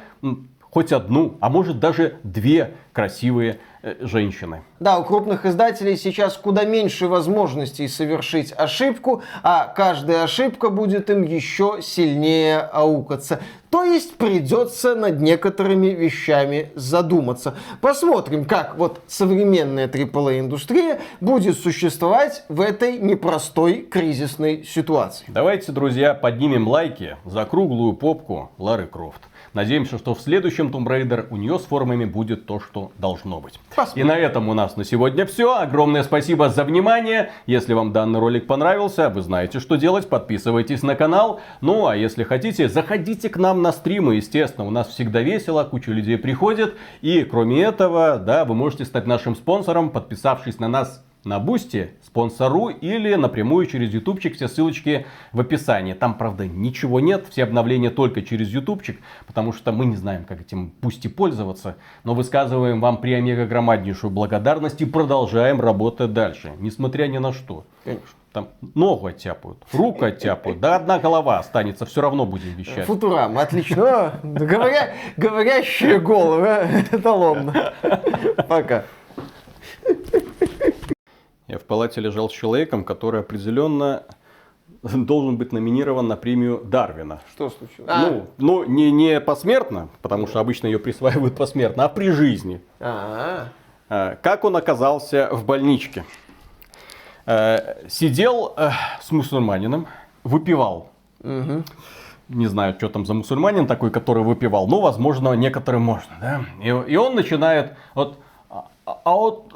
хоть 0.72 0.92
одну, 0.92 1.38
а 1.42 1.50
может 1.50 1.80
даже 1.80 2.16
две 2.24 2.72
красивые 2.94 3.60
э, 3.84 3.96
женщины. 4.02 4.64
Да, 4.80 5.00
у 5.00 5.04
крупных 5.04 5.46
издателей 5.46 5.98
сейчас 5.98 6.36
куда 6.38 6.64
меньше 6.66 7.08
возможностей 7.08 7.88
совершить 7.88 8.54
ошибку, 8.56 9.22
а 9.44 9.68
каждая 9.68 10.24
ошибка 10.24 10.70
будет 10.70 11.10
им 11.10 11.24
еще 11.24 11.80
сильнее 11.82 12.60
аукаться. 12.60 13.42
То 13.70 13.84
есть 13.84 14.16
придется 14.16 14.96
над 14.96 15.22
некоторыми 15.22 15.88
вещами 15.88 16.72
задуматься. 16.76 17.56
Посмотрим, 17.80 18.44
как 18.44 18.78
вот 18.78 19.02
современная 19.08 19.88
AAA-индустрия 19.88 21.00
будет 21.22 21.58
существовать 21.58 22.44
в 22.50 22.60
этой 22.60 22.98
непростой 22.98 23.84
кризисной 23.84 24.66
ситуации. 24.66 25.26
Давайте, 25.30 25.72
друзья, 25.72 26.14
поднимем 26.14 26.68
лайки 26.68 27.16
за 27.24 27.46
круглую 27.46 27.94
попку 27.94 28.52
Лары 28.58 28.88
Крофт. 28.88 29.22
Надеемся, 29.54 29.98
что 29.98 30.16
в 30.16 30.22
следующем 30.22 30.70
Tomb 30.70 30.86
Raider 30.86 31.28
у 31.30 31.36
нее 31.36 31.60
с 31.60 31.64
формами 31.64 32.06
будет 32.06 32.46
то, 32.46 32.62
что 32.62 32.94
должно 32.98 33.42
быть. 33.42 33.60
Посмотрим. 33.76 34.06
И 34.06 34.08
на 34.08 34.18
этом 34.18 34.48
у 34.48 34.54
нас 34.54 34.78
на 34.78 34.86
сегодня 34.86 35.26
все. 35.26 35.58
Огромное 35.58 36.04
спасибо 36.04 36.48
за 36.48 36.64
внимание. 36.64 37.32
Если 37.48 37.74
вам 37.74 37.92
данный 37.92 38.20
ролик 38.20 38.48
понравился, 38.48 39.10
вы 39.10 39.22
знаете, 39.22 39.60
что 39.60 39.76
делать. 39.76 40.08
Подписывайтесь 40.08 40.84
на 40.84 40.96
канал. 40.96 41.42
Ну, 41.60 41.88
а 41.88 41.98
если 41.98 42.24
хотите, 42.24 42.70
заходите 42.70 43.28
к 43.28 43.36
нам 43.36 43.62
на 43.62 43.74
стримы. 43.74 44.16
Естественно, 44.16 44.66
у 44.66 44.72
нас 44.72 44.88
всегда 44.88 45.22
весело, 45.22 45.66
куча 45.66 45.92
людей 45.92 46.18
приходит. 46.18 46.76
И 47.02 47.24
кроме 47.24 47.62
этого, 47.62 48.20
да, 48.20 48.46
вы 48.46 48.56
можете 48.56 48.86
стать 48.86 49.06
нашим 49.06 49.36
спонсором, 49.36 49.90
подписавшись 49.90 50.60
на 50.60 50.70
нас 50.70 51.04
на 51.24 51.40
Boosty, 51.40 51.92
спонсору 52.04 52.70
или 52.70 53.14
напрямую 53.16 53.66
через 53.68 53.94
ютубчик. 53.94 54.36
Все 54.36 54.48
ссылочки 54.48 55.06
в 55.32 55.40
описании. 55.40 55.94
Там, 55.94 56.18
правда, 56.18 56.48
ничего 56.48 57.00
нет. 57.00 57.28
Все 57.30 57.44
обновления 57.44 57.90
только 57.90 58.22
через 58.22 58.50
ютубчик. 58.50 59.00
Потому 59.28 59.54
что 59.54 59.72
мы 59.72 59.86
не 59.86 59.96
знаем, 59.96 60.26
как 60.26 60.42
этим 60.42 60.74
Boosty 60.82 61.08
пользоваться. 61.08 61.78
Но 62.04 62.14
высказываем 62.16 62.82
вам 62.82 62.98
преомегагромаднейшую 62.98 64.12
благодарность 64.12 64.82
и 64.82 64.86
продолжаем 64.86 65.62
работать 65.62 66.14
дальше. 66.14 66.54
Несмотря 66.60 67.08
ни 67.08 67.18
на 67.18 67.34
что. 67.34 67.66
Конечно. 67.84 68.18
Там 68.34 68.48
ногу 68.76 69.08
оттяпают, 69.08 69.58
руку 69.74 70.06
оттяпают, 70.06 70.62
да 70.62 70.78
одна 70.78 71.00
голова 71.00 71.40
останется, 71.40 71.86
все 71.86 72.00
равно 72.00 72.26
будем 72.26 72.54
вещать. 72.54 72.86
Футурама, 72.86 73.38
отлично. 73.38 74.22
Говоря, 74.24 74.94
говорящие 75.18 76.00
головы, 76.00 76.66
эталонно. 76.94 77.74
Пока. 78.48 78.86
Я 81.52 81.58
в 81.58 81.64
палате 81.64 82.00
лежал 82.00 82.30
с 82.30 82.32
человеком, 82.32 82.86
который 82.86 83.20
определенно 83.20 84.04
должен 84.84 85.36
быть 85.36 85.52
номинирован 85.52 86.08
на 86.08 86.16
премию 86.16 86.62
Дарвина. 86.64 87.20
Что 87.36 87.50
случилось? 87.50 87.92
Ну, 87.94 88.28
ну 88.38 88.64
не, 88.64 88.90
не 88.90 89.20
посмертно, 89.20 89.90
потому 90.02 90.28
что 90.28 90.40
обычно 90.40 90.68
ее 90.68 90.80
присваивают 90.80 91.36
посмертно, 91.36 91.84
а 91.84 91.90
при 91.90 92.10
жизни. 92.12 92.62
А, 92.80 93.50
Э, 93.90 94.16
Как 94.22 94.46
он 94.46 94.56
оказался 94.56 95.28
в 95.34 95.44
больничке? 95.44 96.06
Э, 97.26 97.86
Сидел 97.90 98.54
э, 98.56 98.70
с 99.02 99.12
мусульманином, 99.12 99.88
выпивал. 100.24 100.88
мгм. 101.22 101.66
Не 102.30 102.48
знаю, 102.48 102.76
что 102.78 102.88
там 102.88 103.06
за 103.06 103.14
мусульманин 103.14 103.68
такой, 103.68 103.92
который 103.92 104.24
выпивал. 104.24 104.70
Ну, 104.70 104.80
возможно, 104.80 105.34
некоторым 105.34 105.82
можно, 105.82 106.14
да? 106.22 106.46
И, 106.64 106.70
и 106.70 106.96
он 106.96 107.16
начинает, 107.16 107.76
вот, 107.94 108.20
а, 108.50 108.70
а 108.86 109.12
вот, 109.12 109.54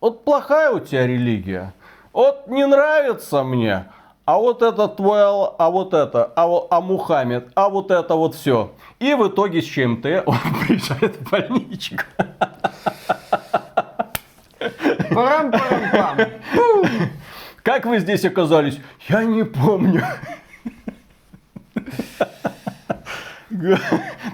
вот 0.00 0.24
плохая 0.24 0.70
у 0.70 0.80
тебя 0.80 1.06
религия. 1.06 1.72
Вот 2.12 2.46
не 2.48 2.66
нравится 2.66 3.42
мне. 3.44 3.86
А 4.24 4.36
вот 4.38 4.62
это 4.62 4.88
твой, 4.88 5.20
Ал- 5.22 5.56
а 5.58 5.70
вот 5.70 5.94
это, 5.94 6.30
а, 6.36 6.46
а 6.70 6.80
Мухаммед, 6.80 7.48
а 7.54 7.70
вот 7.70 7.90
это 7.90 8.14
вот 8.14 8.34
все. 8.34 8.72
И 8.98 9.14
в 9.14 9.28
итоге 9.28 9.62
с 9.62 9.64
ЧМТ 9.64 10.04
он 10.26 10.36
приезжает 10.66 11.16
в 11.16 11.30
больничку. 11.30 12.02
Парам-парам-пам. 15.14 16.18
Как 17.62 17.86
вы 17.86 17.98
здесь 18.00 18.24
оказались? 18.24 18.78
Я 19.08 19.24
не 19.24 19.44
помню. 19.44 20.04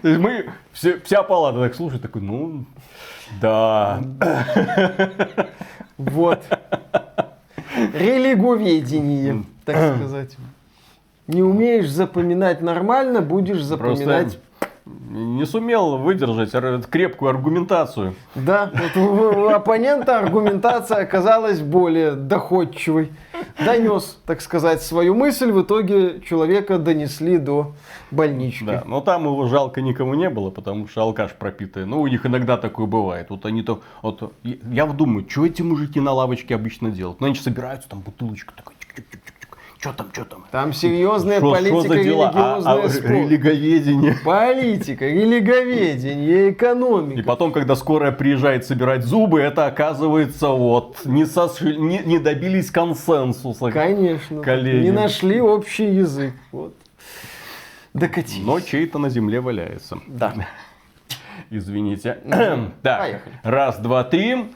То 0.03 0.09
есть 0.09 0.21
мы, 0.21 0.51
все- 0.73 1.01
вся 1.05 1.23
палата 1.23 1.61
так 1.61 1.75
слушает, 1.75 2.03
такой, 2.03 2.23
ну, 2.23 2.65
да. 3.41 4.03
Вот. 5.97 6.43
Религоведение, 7.95 9.45
так 9.65 9.97
сказать. 9.97 10.37
Не 11.27 11.43
умеешь 11.43 11.89
запоминать 11.89 12.61
нормально, 12.61 13.21
будешь 13.23 13.63
запоминать... 13.63 14.39
Не 14.87 15.47
сумел 15.47 15.97
выдержать 15.97 16.53
крепкую 16.91 17.31
аргументацию. 17.31 18.15
Да, 18.35 18.71
вот 18.75 18.97
у, 18.99 19.49
оппонента 19.49 20.19
аргументация 20.19 20.99
оказалась 20.99 21.61
более 21.61 22.13
доходчивой. 22.13 23.11
Донес, 23.65 24.21
так 24.27 24.43
сказать, 24.43 24.83
свою 24.83 25.15
мысль, 25.15 25.53
в 25.53 25.63
итоге 25.63 26.21
человека 26.21 26.79
донесли 26.79 27.39
до 27.39 27.73
больнички. 28.11 28.65
Да, 28.65 28.83
но 28.85 29.01
там 29.01 29.25
его 29.25 29.47
жалко 29.47 29.81
никому 29.81 30.13
не 30.15 30.29
было, 30.29 30.51
потому 30.51 30.87
что 30.87 31.01
алкаш 31.01 31.33
пропитый. 31.33 31.87
Ну, 31.87 32.03
у 32.03 32.07
них 32.07 32.27
иногда 32.27 32.59
такое 32.59 32.87
бывает. 32.87 33.31
Вот 33.31 33.47
они 33.47 33.63
то, 33.63 33.81
вот, 34.03 34.35
я- 34.43 34.85
думаю, 34.87 35.27
что 35.29 35.47
эти 35.47 35.63
мужики 35.63 35.99
на 35.99 36.13
лавочке 36.13 36.55
обычно 36.55 36.91
делают? 36.91 37.21
Ну, 37.23 37.27
они 37.29 37.37
собираются, 37.37 37.89
там 37.89 38.01
бутылочка 38.01 38.53
такой, 38.55 38.75
чик-чик-чик-чик. 38.75 39.24
Что 39.85 39.93
там, 39.93 40.07
что 40.15 40.25
там? 40.25 40.47
Там 40.51 40.73
серьезная 40.73 41.41
Шо- 41.41 41.55
шо 41.55 41.61
политика? 41.61 41.93
А- 41.93 41.97
религиозная 41.99 42.85
а, 42.85 42.89
спор. 42.89 43.11
религоведение. 43.11 44.17
Политика, 44.25 45.05
религоведение, 45.07 46.53
экономика. 46.53 47.21
И 47.21 47.23
потом, 47.23 47.53
когда 47.53 47.77
скорая 47.77 48.11
приезжает 48.11 48.65
собирать 48.65 49.05
зубы, 49.05 49.43
это 49.43 49.67
оказывается 49.67 50.49
вот, 50.49 51.05
не, 51.05 51.25
сошли- 51.25 51.77
не, 51.77 51.99
не 51.99 52.19
добились 52.19 52.71
консенсуса. 52.71 53.71
Конечно. 53.71 54.41
Коллеги. 54.41 54.85
Не 54.87 54.91
нашли 54.91 55.39
общий 55.43 55.85
язык. 55.85 56.33
Вот. 56.51 56.75
Докатились. 57.93 58.43
Но 58.43 58.61
чей-то 58.61 58.99
на 58.99 59.11
земле 59.11 59.43
валяется. 59.43 59.99
Да. 60.07 60.33
Извините. 61.51 62.21
так, 62.81 63.01
Поехали. 63.01 63.35
раз, 63.43 63.79
два, 63.81 64.03
три. 64.03 64.47